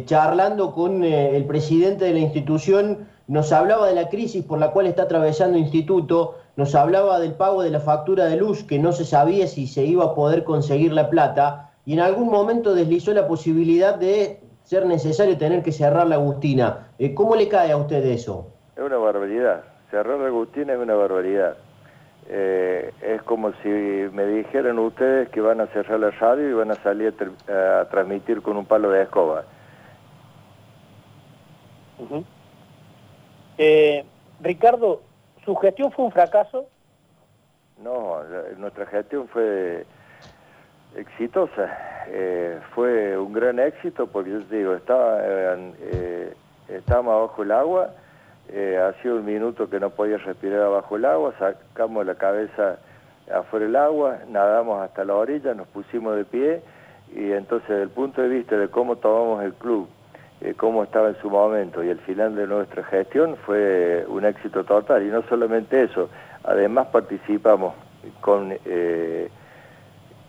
charlando 0.05 0.73
con 0.73 1.03
el 1.03 1.45
presidente 1.45 2.05
de 2.05 2.13
la 2.13 2.19
institución, 2.19 3.07
nos 3.27 3.51
hablaba 3.51 3.87
de 3.87 3.93
la 3.93 4.09
crisis 4.09 4.43
por 4.43 4.57
la 4.57 4.71
cual 4.71 4.87
está 4.87 5.03
atravesando 5.03 5.57
el 5.57 5.63
instituto, 5.63 6.35
nos 6.55 6.73
hablaba 6.73 7.19
del 7.19 7.33
pago 7.33 7.61
de 7.61 7.69
la 7.69 7.79
factura 7.79 8.25
de 8.25 8.37
luz, 8.37 8.63
que 8.63 8.79
no 8.79 8.91
se 8.91 9.05
sabía 9.05 9.45
si 9.47 9.67
se 9.67 9.85
iba 9.85 10.05
a 10.05 10.15
poder 10.15 10.43
conseguir 10.43 10.91
la 10.93 11.09
plata 11.09 11.71
y 11.85 11.93
en 11.93 11.99
algún 11.99 12.29
momento 12.29 12.73
deslizó 12.73 13.13
la 13.13 13.27
posibilidad 13.27 13.95
de 13.95 14.41
ser 14.63 14.85
necesario 14.85 15.37
tener 15.37 15.63
que 15.63 15.71
cerrar 15.71 16.07
la 16.07 16.15
Agustina. 16.15 16.89
Eh, 16.99 17.13
¿Cómo 17.13 17.35
le 17.35 17.47
cae 17.47 17.71
a 17.71 17.77
usted 17.77 18.03
eso? 18.05 18.47
Es 18.75 18.83
una 18.83 18.97
barbaridad. 18.97 19.63
Cerrar 19.91 20.19
la 20.19 20.27
es 20.27 20.79
una 20.79 20.95
barbaridad. 20.95 21.57
Eh, 22.29 22.93
es 23.01 23.21
como 23.23 23.53
si 23.63 23.69
me 23.69 24.25
dijeran 24.25 24.79
ustedes 24.79 25.29
que 25.29 25.39
van 25.39 25.61
a 25.61 25.67
cerrar 25.67 25.99
la 25.99 26.11
radio 26.11 26.49
y 26.49 26.53
van 26.53 26.71
a 26.71 26.75
salir 26.75 27.13
a, 27.47 27.85
transmitir 27.89 28.41
con 28.41 28.57
un 28.57 28.65
palo 28.65 28.89
de 28.91 29.03
escoba. 29.03 29.45
Eh, 33.57 34.05
Ricardo, 34.41 35.01
¿su 35.45 35.55
gestión 35.55 35.91
fue 35.91 36.05
un 36.05 36.11
fracaso? 36.11 36.67
No, 37.81 38.21
nuestra 38.57 38.85
gestión 38.87 39.27
fue 39.29 39.85
exitosa. 40.95 41.77
Eh, 42.09 42.59
fue 42.73 43.17
un 43.17 43.33
gran 43.33 43.59
éxito 43.59 44.07
porque 44.07 44.31
yo 44.31 44.43
te 44.45 44.57
digo, 44.57 44.75
estaba, 44.75 45.19
eh, 45.21 46.33
estábamos 46.69 47.13
abajo 47.13 47.43
el 47.43 47.51
agua, 47.51 47.91
eh, 48.49 48.77
hacía 48.77 49.13
un 49.13 49.25
minuto 49.25 49.69
que 49.69 49.79
no 49.79 49.89
podía 49.89 50.17
respirar 50.17 50.61
abajo 50.61 50.95
el 50.95 51.05
agua, 51.05 51.33
sacamos 51.37 52.05
la 52.05 52.15
cabeza 52.15 52.77
afuera 53.33 53.65
del 53.65 53.75
agua, 53.75 54.19
nadamos 54.29 54.81
hasta 54.81 55.03
la 55.03 55.15
orilla, 55.15 55.53
nos 55.53 55.67
pusimos 55.67 56.15
de 56.15 56.25
pie 56.25 56.61
y 57.15 57.31
entonces 57.31 57.67
desde 57.69 57.83
el 57.83 57.89
punto 57.89 58.21
de 58.21 58.29
vista 58.29 58.57
de 58.57 58.69
cómo 58.69 58.97
tomamos 58.97 59.43
el 59.43 59.53
club, 59.53 59.87
eh, 60.41 60.53
cómo 60.55 60.83
estaba 60.83 61.09
en 61.09 61.17
su 61.17 61.29
momento 61.29 61.83
y 61.83 61.89
el 61.89 61.99
final 61.99 62.35
de 62.35 62.47
nuestra 62.47 62.83
gestión 62.83 63.35
fue 63.45 64.05
un 64.07 64.25
éxito 64.25 64.63
total. 64.63 65.03
Y 65.05 65.09
no 65.09 65.23
solamente 65.23 65.83
eso, 65.83 66.09
además 66.43 66.87
participamos 66.87 67.73
con 68.21 68.53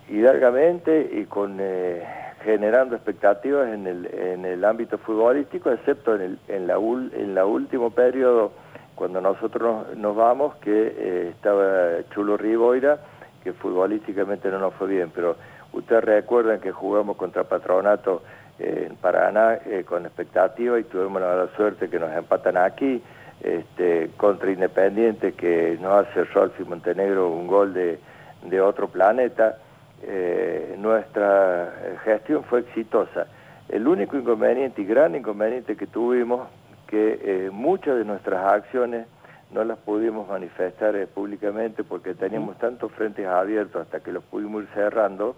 hidalgamente 0.09 1.09
y 1.13 1.25
con 1.25 1.57
eh, 1.59 2.03
generando 2.43 2.95
expectativas 2.95 3.69
en 3.69 3.87
el, 3.87 4.05
en 4.05 4.45
el 4.45 4.63
ámbito 4.65 4.97
futbolístico, 4.97 5.71
excepto 5.71 6.15
en, 6.15 6.21
el, 6.21 6.39
en, 6.47 6.67
la, 6.67 6.75
en 6.75 7.35
la 7.35 7.45
último 7.45 7.91
periodo, 7.91 8.51
cuando 8.95 9.21
nosotros 9.21 9.95
nos, 9.95 10.15
vamos, 10.15 10.55
que 10.55 10.93
eh, 10.97 11.29
estaba 11.29 12.03
Chulo 12.13 12.37
Riboira, 12.37 12.99
que 13.43 13.53
futbolísticamente 13.53 14.49
no 14.49 14.59
nos 14.59 14.73
fue 14.73 14.87
bien, 14.87 15.11
pero 15.13 15.37
ustedes 15.73 16.03
recuerdan 16.03 16.59
que 16.59 16.71
jugamos 16.71 17.15
contra 17.17 17.43
Patronato 17.45 18.21
en 18.59 18.95
Paraná 18.97 19.59
eh, 19.65 19.85
con 19.87 20.05
expectativa 20.05 20.77
y 20.77 20.83
tuvimos 20.83 21.21
la 21.21 21.29
mala 21.29 21.47
suerte 21.55 21.89
que 21.89 21.97
nos 21.97 22.11
empatan 22.11 22.57
aquí, 22.57 23.01
este, 23.41 24.11
contra 24.17 24.51
Independiente 24.51 25.31
que 25.31 25.77
nos 25.79 26.05
hace 26.05 26.25
Rolfi 26.25 26.65
Montenegro 26.65 27.29
un 27.29 27.47
gol 27.47 27.73
de, 27.73 27.99
de 28.43 28.59
otro 28.59 28.89
planeta, 28.89 29.57
eh, 30.03 30.75
nuestra 30.77 31.99
gestión 32.03 32.43
fue 32.45 32.61
exitosa. 32.61 33.27
El 33.67 33.87
único 33.87 34.17
inconveniente 34.17 34.81
y 34.81 34.85
gran 34.85 35.15
inconveniente 35.15 35.75
que 35.75 35.87
tuvimos, 35.87 36.47
que 36.87 37.19
eh, 37.21 37.49
muchas 37.51 37.97
de 37.97 38.05
nuestras 38.05 38.51
acciones 38.51 39.05
no 39.51 39.63
las 39.63 39.77
pudimos 39.79 40.27
manifestar 40.27 40.95
eh, 40.95 41.07
públicamente 41.07 41.83
porque 41.83 42.13
teníamos 42.13 42.57
tantos 42.57 42.91
frentes 42.93 43.27
abiertos 43.27 43.81
hasta 43.81 43.99
que 43.99 44.11
los 44.11 44.23
pudimos 44.23 44.63
ir 44.63 44.69
cerrando, 44.73 45.35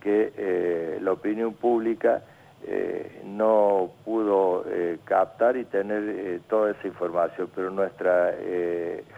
que 0.00 0.98
la 1.02 1.12
opinión 1.12 1.52
pública 1.52 2.22
no 3.26 3.90
pudo 4.02 4.64
captar 5.04 5.58
y 5.58 5.64
tener 5.66 6.40
toda 6.48 6.70
esa 6.70 6.88
información, 6.88 7.50
pero 7.54 7.70
nuestra 7.70 8.32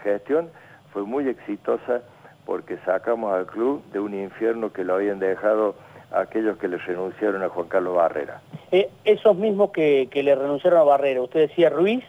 gestión 0.02 0.48
fue 0.92 1.04
muy 1.04 1.28
exitosa 1.28 2.02
porque 2.46 2.78
sacamos 2.84 3.32
al 3.32 3.46
club 3.46 3.82
de 3.92 4.00
un 4.00 4.14
infierno 4.14 4.72
que 4.72 4.84
lo 4.84 4.94
habían 4.94 5.18
dejado 5.18 5.74
aquellos 6.10 6.58
que 6.58 6.68
le 6.68 6.76
renunciaron 6.76 7.42
a 7.42 7.48
Juan 7.48 7.68
Carlos 7.68 7.96
Barrera. 7.96 8.40
Eh, 8.70 8.90
esos 9.04 9.36
mismos 9.36 9.70
que, 9.70 10.08
le 10.12 10.34
renunciaron 10.34 10.80
a 10.80 10.84
Barrera, 10.84 11.22
usted 11.22 11.48
decía 11.48 11.70
Ruiz, 11.70 12.04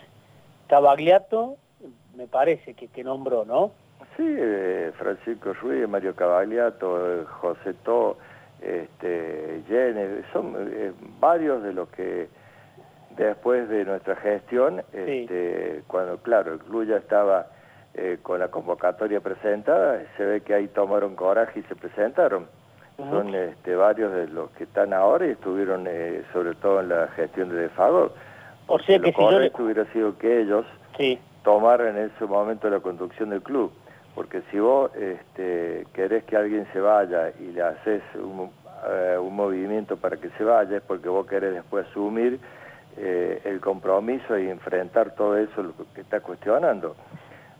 Cavagliato, 0.68 1.56
me 2.16 2.28
parece 2.28 2.74
que, 2.74 2.88
que 2.88 3.04
nombró, 3.04 3.46
¿no? 3.46 3.72
Sí, 4.18 4.26
eh, 4.26 4.92
Francisco 4.98 5.54
Ruiz, 5.54 5.88
Mario 5.88 6.16
Cavagliato, 6.16 7.22
eh, 7.22 7.26
José 7.26 7.74
Tó, 7.84 8.18
este, 8.62 9.62
Jenner, 9.68 10.24
son 10.32 10.56
varios 11.20 11.64
de 11.64 11.74
los 11.74 11.90
que 11.90 12.28
después 13.18 13.68
de 13.70 13.86
nuestra 13.86 14.16
gestión, 14.16 14.84
este, 14.94 15.84
cuando 15.88 16.18
claro, 16.18 16.54
el 16.54 16.60
club 16.60 16.86
ya 16.86 16.98
estaba 16.98 17.48
eh, 17.96 18.18
con 18.24 18.40
la 18.40 18.48
convocatoria 18.48 19.20
presentada, 19.20 20.02
se 20.18 20.26
ve 20.26 20.42
que 20.42 20.56
ahí 20.56 20.68
tomaron 20.68 21.16
coraje 21.16 21.60
y 21.60 21.64
se 21.64 21.76
presentaron. 21.76 22.48
Son 22.98 23.36
este, 23.36 23.76
varios 23.76 24.12
de 24.12 24.28
los 24.30 24.50
que 24.52 24.64
están 24.64 24.94
ahora 24.94 25.28
y 25.28 25.32
estuvieron 25.32 25.86
eh, 25.88 26.24
sobre 26.34 26.56
todo 26.56 26.80
en 26.80 26.90
la 26.90 27.08
gestión 27.10 27.50
de 27.50 27.56
Defagor. 27.56 28.12
O 28.66 28.80
sea 28.80 28.98
que 28.98 29.12
si 29.12 29.20
yo 29.20 29.64
hubiera 29.64 29.86
sido 29.94 30.18
que 30.18 30.42
ellos 30.42 30.66
tomaran 31.44 31.96
en 31.96 32.06
ese 32.06 32.26
momento 32.26 32.68
la 32.68 32.80
conducción 32.80 33.30
del 33.30 33.44
club. 33.44 33.72
Porque 34.16 34.42
si 34.50 34.58
vos 34.58 34.90
este, 34.96 35.86
querés 35.94 36.24
que 36.24 36.36
alguien 36.36 36.66
se 36.74 36.80
vaya 36.80 37.32
y 37.40 37.52
le 37.52 37.62
haces 37.62 38.02
un, 38.16 38.50
eh, 38.90 39.20
un 39.20 39.36
movimiento 39.36 39.98
para 39.98 40.18
que 40.18 40.30
se 40.32 40.44
vaya, 40.44 40.78
es 40.78 40.84
porque 40.84 41.10
vos 41.10 41.28
querés 41.28 41.54
después 41.54 41.86
asumir 41.92 42.40
el 42.96 43.60
compromiso 43.60 44.38
y 44.38 44.50
enfrentar 44.50 45.16
todo 45.16 45.38
eso 45.38 45.62
lo 45.62 45.74
que 45.94 46.02
está 46.02 46.22
cuestionando. 46.22 46.96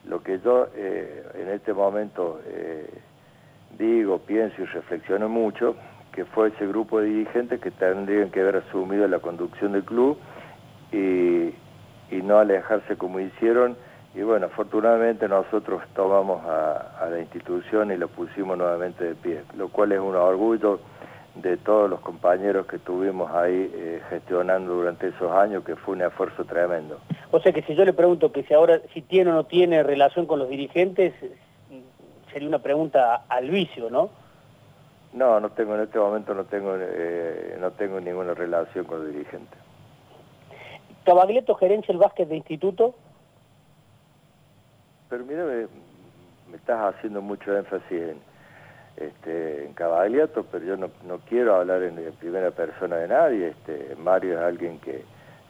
Lo 0.06 0.22
que 0.22 0.40
yo 0.40 0.68
eh, 0.76 1.24
en 1.36 1.50
este 1.50 1.74
momento 1.74 2.42
eh, 2.46 2.90
digo, 3.78 4.20
pienso 4.20 4.62
y 4.62 4.66
reflexiono 4.66 5.30
mucho, 5.30 5.76
que 6.12 6.26
fue 6.26 6.50
ese 6.50 6.68
grupo 6.68 7.00
de 7.00 7.08
dirigentes 7.08 7.60
que 7.60 7.72
tendrían 7.72 8.30
que 8.30 8.42
haber 8.42 8.58
asumido 8.58 9.08
la 9.08 9.20
conducción 9.20 9.72
del 9.72 9.84
club 9.84 10.18
y, 10.92 11.54
no 12.22 12.38
alejarse 12.38 12.96
como 12.96 13.20
hicieron. 13.20 13.76
Y 14.14 14.22
bueno, 14.22 14.46
afortunadamente 14.46 15.28
nosotros 15.28 15.82
tomamos 15.96 16.46
a, 16.46 17.04
a 17.04 17.10
la 17.10 17.20
institución 17.20 17.92
y 17.92 17.98
lo 17.98 18.08
pusimos 18.08 18.56
nuevamente 18.56 19.04
de 19.04 19.16
pie, 19.16 19.42
lo 19.58 19.68
cual 19.70 19.92
es 19.92 20.00
un 20.00 20.16
orgullo 20.16 20.80
de 21.36 21.58
todos 21.58 21.90
los 21.90 22.00
compañeros 22.02 22.68
que 22.68 22.78
tuvimos 22.78 23.32
ahí 23.32 23.72
eh, 23.74 24.02
gestionando 24.10 24.76
durante 24.76 25.08
esos 25.08 25.32
años, 25.32 25.64
que 25.64 25.76
fue 25.76 25.96
un 25.96 26.02
esfuerzo 26.04 26.46
tremendo. 26.46 27.00
O 27.32 27.40
sea 27.40 27.52
que 27.52 27.64
si 27.64 27.76
yo 27.76 27.84
le 27.86 27.94
pregunto 27.94 28.32
que 28.32 28.44
si 28.44 28.54
ahora, 28.54 28.80
si 28.94 29.02
tiene 29.02 29.32
o 29.32 29.34
no 29.34 29.46
tiene 29.46 29.82
relación 29.82 30.28
con 30.28 30.40
los 30.40 30.50
dirigentes, 30.50 31.14
sería 32.32 32.48
una 32.48 32.60
pregunta 32.60 33.26
al 33.28 33.50
vicio, 33.50 33.90
¿no? 33.90 34.10
No, 35.14 35.40
no 35.40 35.50
tengo, 35.50 35.76
en 35.76 35.82
este 35.82 36.00
momento 36.00 36.34
no 36.34 36.46
tengo, 36.46 36.76
eh, 36.78 37.58
no 37.60 37.72
tengo 37.72 38.00
ninguna 38.00 38.34
relación 38.34 38.86
con 38.86 39.00
los 39.00 39.14
dirigentes. 39.14 39.60
¿Cabaglietto 41.06 41.56
gerencia 41.56 41.92
el 41.92 41.98
básquet 41.98 42.28
de 42.28 42.38
instituto? 42.38 42.96
Pero 45.10 45.26
mira, 45.26 45.44
me, 45.46 45.68
me 46.50 46.58
estás 46.58 46.96
haciendo 46.96 47.22
mucho 47.22 47.56
énfasis 47.56 47.92
en 47.92 48.33
este, 48.98 49.66
en 49.66 49.74
Cavagliato, 49.74 50.46
pero 50.52 50.66
yo 50.66 50.78
no, 50.78 50.90
no 51.06 51.20
quiero 51.28 51.56
hablar 51.56 51.82
en, 51.84 51.96
primera 52.20 52.52
persona 52.52 52.98
de 52.98 53.08
nadie. 53.08 53.48
Este, 53.50 53.96
Mario 53.98 54.34
es 54.34 54.40
alguien 54.40 54.80
que, 54.80 55.04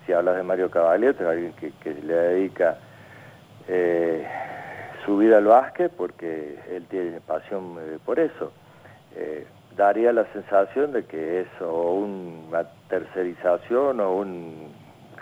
si 0.06 0.13
hablas 0.13 0.38
de 0.38 0.43
Mario 0.43 0.71
Cavagliato, 0.71 1.23
es 1.23 1.29
alguien 1.29 1.53
que, 1.53 1.93
le 1.93 2.13
dedica 2.13 2.77
eh, 3.67 4.25
su 5.06 5.17
vida 5.17 5.38
al 5.38 5.45
básquet 5.45 5.91
porque 5.91 6.58
él 6.69 6.86
tiene 6.89 7.19
pasión 7.21 7.77
eh, 7.79 7.99
por 8.06 8.19
eso. 8.19 8.51
Eh, 9.15 9.45
daría 9.75 10.13
la 10.13 10.25
sensación 10.34 10.93
de 10.93 11.03
que 11.06 11.41
es 11.41 11.47
o 11.62 11.95
una 11.95 12.63
tercerización 12.89 13.99
o 13.99 14.15
un 14.15 14.71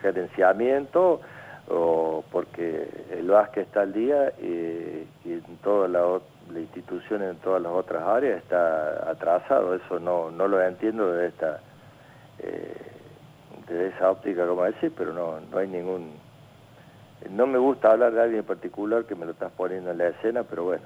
gerenciamiento 0.01 1.21
o 1.69 2.23
porque 2.31 2.87
el 3.11 3.29
básquet 3.29 3.67
está 3.67 3.81
al 3.81 3.93
día 3.93 4.33
y, 4.41 5.07
y 5.25 5.33
en 5.33 5.57
toda 5.63 5.87
la 5.87 6.19
la 6.51 6.59
institución 6.59 7.23
en 7.23 7.35
todas 7.37 7.61
las 7.61 7.71
otras 7.71 8.03
áreas 8.03 8.39
está 8.39 9.09
atrasado, 9.09 9.75
eso 9.75 9.99
no, 9.99 10.31
no 10.31 10.47
lo 10.47 10.61
entiendo 10.61 11.11
de 11.11 11.27
esta 11.27 11.61
eh, 12.39 12.91
esa 13.69 14.11
óptica 14.11 14.45
como 14.45 14.63
decir, 14.63 14.91
pero 14.97 15.13
no, 15.13 15.39
no 15.39 15.57
hay 15.57 15.67
ningún 15.67 16.11
no 17.29 17.47
me 17.47 17.59
gusta 17.59 17.91
hablar 17.91 18.13
de 18.13 18.21
alguien 18.21 18.39
en 18.39 18.45
particular 18.45 19.05
que 19.05 19.15
me 19.15 19.25
lo 19.25 19.31
estás 19.31 19.51
poniendo 19.51 19.91
en 19.91 19.97
la 19.99 20.07
escena, 20.07 20.43
pero 20.43 20.63
bueno. 20.63 20.83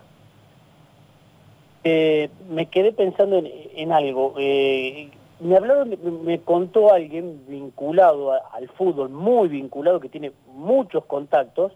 Eh, 1.84 2.30
me 2.50 2.66
quedé 2.68 2.92
pensando 2.92 3.42
en, 3.42 3.92
algo. 3.92 4.34
Eh, 4.38 5.12
me 5.40 5.56
hablaron, 5.56 5.96
me 6.26 6.42
contó 6.42 6.92
alguien 6.92 7.46
vinculado 7.48 8.34
al 8.34 8.68
fútbol, 8.70 9.10
muy 9.10 9.48
vinculado, 9.48 10.00
que 10.00 10.10
tiene 10.10 10.32
muchos 10.48 11.06
contactos, 11.06 11.72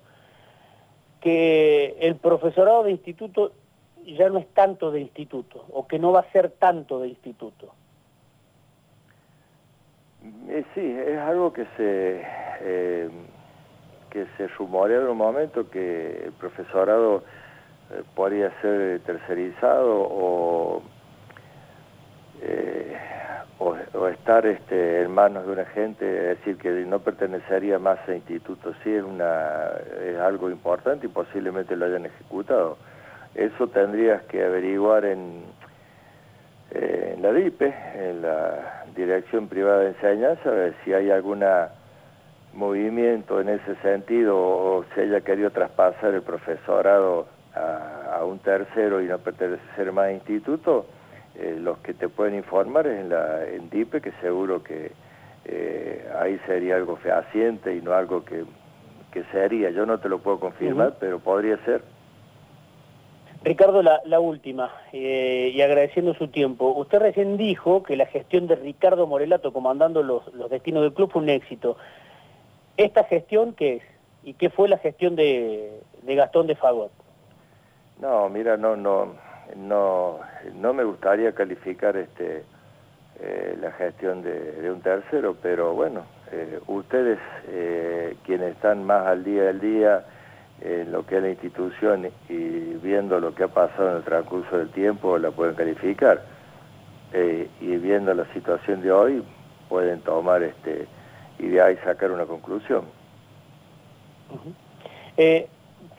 que 1.22 1.96
el 2.02 2.15
profesorado 2.15 2.84
de 2.84 2.92
instituto 2.92 3.54
ya 4.05 4.29
no 4.29 4.39
es 4.39 4.47
tanto 4.53 4.91
de 4.91 5.01
instituto, 5.01 5.65
o 5.71 5.88
que 5.88 5.99
no 5.99 6.12
va 6.12 6.21
a 6.21 6.31
ser 6.31 6.51
tanto 6.51 6.99
de 6.99 7.09
instituto. 7.09 7.73
Eh, 10.49 10.65
sí, 10.73 10.81
es 10.81 11.19
algo 11.19 11.53
que 11.53 11.65
se, 11.77 12.21
eh, 12.62 13.09
que 14.09 14.25
se 14.38 14.47
rumorea 14.47 14.99
en 14.99 15.07
un 15.07 15.17
momento 15.17 15.69
que 15.69 16.23
el 16.25 16.31
profesorado 16.33 17.23
eh, 17.91 18.03
podría 18.15 18.51
ser 18.62 18.99
tercerizado 19.01 20.01
o, 20.01 20.81
o, 23.59 24.07
estar 24.07 24.45
este, 24.45 25.03
en 25.03 25.12
manos 25.12 25.45
de 25.45 25.51
una 25.51 25.65
gente, 25.65 26.31
es 26.31 26.39
decir, 26.39 26.57
que 26.57 26.69
no 26.85 26.99
pertenecería 26.99 27.77
más 27.79 27.99
a 28.07 28.15
institutos. 28.15 28.75
Sí, 28.83 28.93
es, 28.93 29.03
una, 29.03 29.71
es 30.01 30.17
algo 30.19 30.49
importante 30.49 31.05
y 31.05 31.09
posiblemente 31.09 31.75
lo 31.75 31.85
hayan 31.85 32.05
ejecutado. 32.05 32.77
Eso 33.36 33.68
tendrías 33.68 34.24
que 34.24 34.44
averiguar 34.44 35.06
en, 35.06 35.44
eh, 36.72 37.13
en 37.15 37.22
la 37.22 37.32
DIPE, 37.32 37.74
en 37.96 38.22
la 38.22 38.84
Dirección 38.96 39.48
Privada 39.48 39.80
de 39.80 39.89
Enseñanza, 39.89 40.50
a 40.50 40.54
ver 40.54 40.76
si 40.84 40.94
hay 40.94 41.12
algún 41.12 41.44
movimiento 42.54 43.40
en 43.40 43.50
ese 43.50 43.75
sentido 43.77 44.38
o 44.38 44.86
si 44.94 45.02
haya 45.02 45.21
querido 45.21 45.52
traspasar 45.52 46.13
el 46.13 46.23
profesorado 46.23 47.27
a, 47.56 48.23
un 48.25 48.40
tercero 48.40 49.02
y 49.02 49.08
no 49.08 49.17
pertenecer 49.17 49.92
más 49.92 50.06
a 50.06 50.12
instituto, 50.12 50.86
eh, 51.36 51.58
los 51.60 51.77
que 51.80 51.94
te 51.94 52.10
pueden 52.10 52.36
informar 52.36 52.86
es 52.88 53.00
en, 53.00 53.10
la, 53.10 53.46
en 53.46 53.69
DIPE, 53.69 54.02
que 54.02 54.12
seguro 54.21 54.62
que 54.62 54.92
eh, 55.46 56.08
ahí 56.19 56.40
sería 56.46 56.75
algo 56.75 56.98
fehaciente 56.98 57.73
y 57.73 57.82
no 57.82 57.94
algo 57.94 58.23
que, 58.25 58.44
que 59.12 59.23
sería. 59.32 59.69
Yo 59.69 59.86
no 59.86 60.00
te 60.00 60.10
lo 60.10 60.19
puedo 60.19 60.40
confirmar, 60.40 60.96
pero 61.00 61.19
podría 61.19 61.58
ser. 61.65 61.82
Ricardo, 63.42 63.81
la, 63.81 64.19
última, 64.19 64.69
eh, 64.92 65.52
y 65.54 65.62
agradeciendo 65.62 66.13
su 66.13 66.27
tiempo. 66.27 66.73
Usted 66.75 67.00
recién 67.00 67.37
dijo 67.37 67.83
que 67.83 67.96
la 67.96 68.06
gestión 68.06 68.48
de 68.48 68.56
Ricardo 68.56 69.08
Morelato 69.08 69.54
comandando 69.54 70.04
los, 70.04 70.23
destinos 70.50 70.83
del 70.83 70.94
club 70.94 71.10
fue 71.12 71.21
un 71.21 71.29
éxito. 71.29 71.77
¿Esta 72.75 73.06
gestión 73.06 73.54
qué 73.54 73.77
es? 73.77 73.83
¿Y 74.23 74.33
qué 74.33 74.50
fue 74.50 74.67
la 74.67 74.77
gestión 74.77 75.15
de, 75.15 75.79
Gastón 76.04 76.48
de 76.48 76.56
Fagot? 76.56 76.92
No, 78.02 78.27
mira, 78.29 78.58
no, 78.58 78.75
no. 78.75 79.15
no, 79.56 80.19
no 80.56 80.73
me 80.73 80.83
gustaría 80.83 81.31
calificar 81.33 81.96
este 81.96 82.44
eh, 83.21 83.58
la 83.62 83.71
gestión 83.71 84.21
de, 84.21 84.69
un 84.69 84.81
tercero, 84.81 85.37
pero 85.42 85.73
bueno, 85.73 86.04
eh, 86.31 86.60
ustedes 86.67 87.19
quienes 88.25 88.54
están 88.54 88.83
más 88.83 89.08
al 89.08 89.23
día 89.23 89.44
del 89.44 89.60
día 89.62 90.06
en 90.62 90.91
lo 90.91 91.05
que 91.05 91.17
es 91.17 91.21
la 91.21 91.29
institución 91.29 92.10
y 92.27 92.37
viendo 92.81 93.19
lo 93.19 93.33
que 93.33 93.43
ha 93.43 93.47
pasado 93.47 93.91
en 93.91 93.97
el 93.97 94.03
transcurso 94.03 94.57
del 94.57 94.69
tiempo 94.69 95.17
la 95.17 95.31
pueden 95.31 95.55
calificar 95.55 96.21
y 97.13 97.77
viendo 97.77 98.13
la 98.13 98.25
situación 98.33 98.81
de 98.81 98.91
hoy 98.91 99.23
pueden 99.67 100.01
tomar 100.01 100.43
este 100.43 100.87
y 101.39 101.47
de 101.47 101.62
ahí 101.62 101.77
sacar 101.77 102.12
una 102.12 102.25
conclusión. 102.25 102.83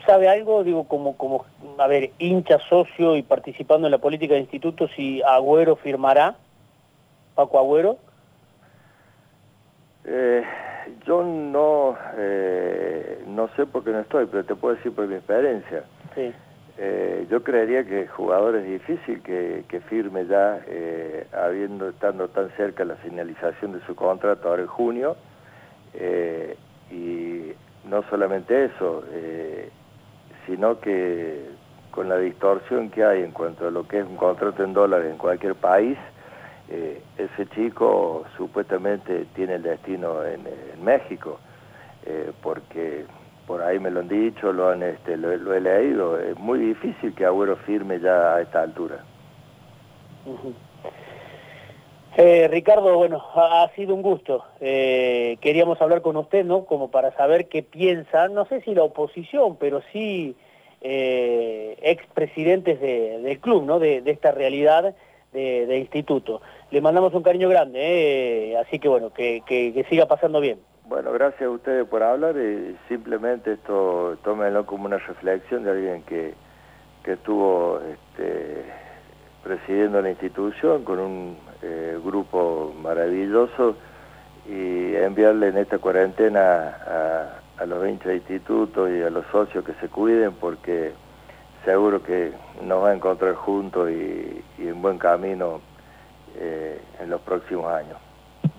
¿Sabe 0.06 0.28
algo, 0.28 0.64
digo, 0.64 0.84
como, 0.84 1.16
como, 1.16 1.44
a 1.78 1.86
ver, 1.86 2.12
hincha, 2.18 2.58
socio 2.68 3.16
y 3.16 3.22
participando 3.22 3.86
en 3.86 3.90
la 3.90 3.98
política 3.98 4.34
de 4.34 4.40
instituto, 4.40 4.88
si 4.88 5.22
Agüero 5.22 5.76
firmará, 5.76 6.36
Paco 7.34 7.58
Agüero? 7.58 7.98
Eh, 10.04 10.42
yo 11.06 11.22
no, 11.22 11.96
eh, 12.16 13.22
no 13.26 13.48
sé 13.56 13.66
por 13.66 13.84
qué 13.84 13.90
no 13.90 14.00
estoy, 14.00 14.26
pero 14.26 14.44
te 14.44 14.54
puedo 14.54 14.74
decir 14.76 14.92
por 14.92 15.06
mi 15.06 15.14
experiencia. 15.14 15.84
Sí. 16.14 16.32
Eh, 16.78 17.26
yo 17.30 17.42
creería 17.42 17.84
que 17.84 18.06
jugador 18.06 18.56
es 18.56 18.64
difícil 18.64 19.22
que, 19.22 19.64
que 19.68 19.80
firme 19.80 20.26
ya, 20.26 20.60
habiendo 21.32 21.88
estando 21.88 22.28
tan 22.28 22.50
cerca 22.56 22.84
la 22.84 22.96
finalización 22.96 23.72
de 23.72 23.80
su 23.86 23.94
contrato 23.94 24.48
ahora 24.48 24.62
en 24.62 24.68
junio, 24.68 25.16
y 26.90 27.52
no 27.84 28.02
solamente 28.08 28.64
eso, 28.64 29.04
sino 30.46 30.80
que 30.80 31.50
con 31.90 32.08
la 32.08 32.16
distorsión 32.16 32.90
que 32.90 33.04
hay 33.04 33.22
en 33.22 33.32
cuanto 33.32 33.68
a 33.68 33.70
lo 33.70 33.86
que 33.86 33.98
es 33.98 34.06
un 34.06 34.16
contrato 34.16 34.64
en 34.64 34.72
dólares 34.72 35.10
en 35.10 35.18
cualquier 35.18 35.54
país, 35.56 35.98
eh, 36.70 37.02
ese 37.18 37.46
chico 37.50 38.24
supuestamente 38.36 39.26
tiene 39.34 39.56
el 39.56 39.62
destino 39.62 40.24
en, 40.24 40.40
México, 40.82 41.38
eh, 42.06 42.32
porque 42.42 43.04
por 43.46 43.60
ahí 43.62 43.78
me 43.78 43.90
lo 43.90 44.00
han 44.00 44.08
dicho, 44.08 44.52
lo, 44.52 44.70
han, 44.70 44.82
este, 44.82 45.16
lo, 45.16 45.52
he 45.52 45.60
leído, 45.60 46.18
es 46.18 46.38
muy 46.38 46.58
difícil 46.58 47.14
que 47.14 47.26
Agüero 47.26 47.56
firme 47.56 48.00
ya 48.00 48.36
a 48.36 48.40
esta 48.40 48.62
altura. 48.62 49.04
Eh, 52.16 52.48
Ricardo, 52.48 52.96
bueno, 52.96 53.22
ha, 53.34 53.70
sido 53.76 53.94
un 53.94 54.02
gusto. 54.02 54.44
Eh, 54.60 55.38
queríamos 55.40 55.80
hablar 55.80 56.02
con 56.02 56.16
usted, 56.16 56.44
¿no? 56.44 56.64
Como 56.64 56.90
para 56.90 57.12
saber 57.16 57.48
qué 57.48 57.62
piensa, 57.62 58.28
no 58.28 58.46
sé 58.46 58.60
si 58.62 58.74
la 58.74 58.82
oposición, 58.82 59.56
pero 59.56 59.80
sí 59.92 60.34
eh, 60.80 61.76
expresidentes 61.82 62.80
del 62.80 63.38
club, 63.40 63.64
¿no? 63.64 63.78
De, 63.78 64.02
esta 64.06 64.32
realidad 64.32 64.94
de, 65.32 65.78
instituto. 65.78 66.42
Le 66.70 66.80
mandamos 66.80 67.14
un 67.14 67.22
cariño 67.22 67.48
grande, 67.48 68.52
¿eh? 68.52 68.58
así 68.58 68.78
que 68.78 68.88
bueno, 68.88 69.12
que, 69.12 69.84
siga 69.88 70.06
pasando 70.06 70.40
bien. 70.40 70.58
Bueno, 70.86 71.12
gracias 71.12 71.42
a 71.42 71.50
ustedes 71.50 71.86
por 71.86 72.02
hablar 72.02 72.36
y 72.36 72.76
simplemente 72.88 73.52
esto 73.52 74.18
tómenlo 74.24 74.66
como 74.66 74.86
una 74.86 74.98
reflexión 74.98 75.62
de 75.62 75.70
alguien 75.70 76.02
que, 76.02 76.34
que 77.04 77.12
estuvo 77.12 77.80
este, 77.80 78.64
presidiendo 79.42 80.02
la 80.02 80.10
institución 80.10 80.84
con 80.84 80.98
un 80.98 81.36
eh, 81.62 81.98
grupo 82.04 82.74
maravilloso 82.82 83.76
y 84.48 84.96
enviarle 84.96 85.48
en 85.48 85.58
esta 85.58 85.78
cuarentena 85.78 87.36
a, 87.58 87.66
los 87.66 87.86
hinchas 87.86 88.06
de 88.06 88.16
instituto 88.16 88.88
y 88.88 89.02
a 89.02 89.10
los 89.10 89.26
socios 89.26 89.62
que 89.64 89.74
se 89.74 89.88
cuiden 89.88 90.32
porque 90.32 90.92
seguro 91.64 92.02
que 92.02 92.32
nos 92.62 92.82
va 92.82 92.90
a 92.90 92.94
encontrar 92.94 93.34
juntos 93.34 93.90
y, 93.90 94.42
en 94.58 94.82
buen 94.82 94.98
camino 94.98 95.60
eh, 96.36 96.80
en 97.00 97.10
los 97.10 97.20
próximos 97.22 97.72
años. 97.72 97.98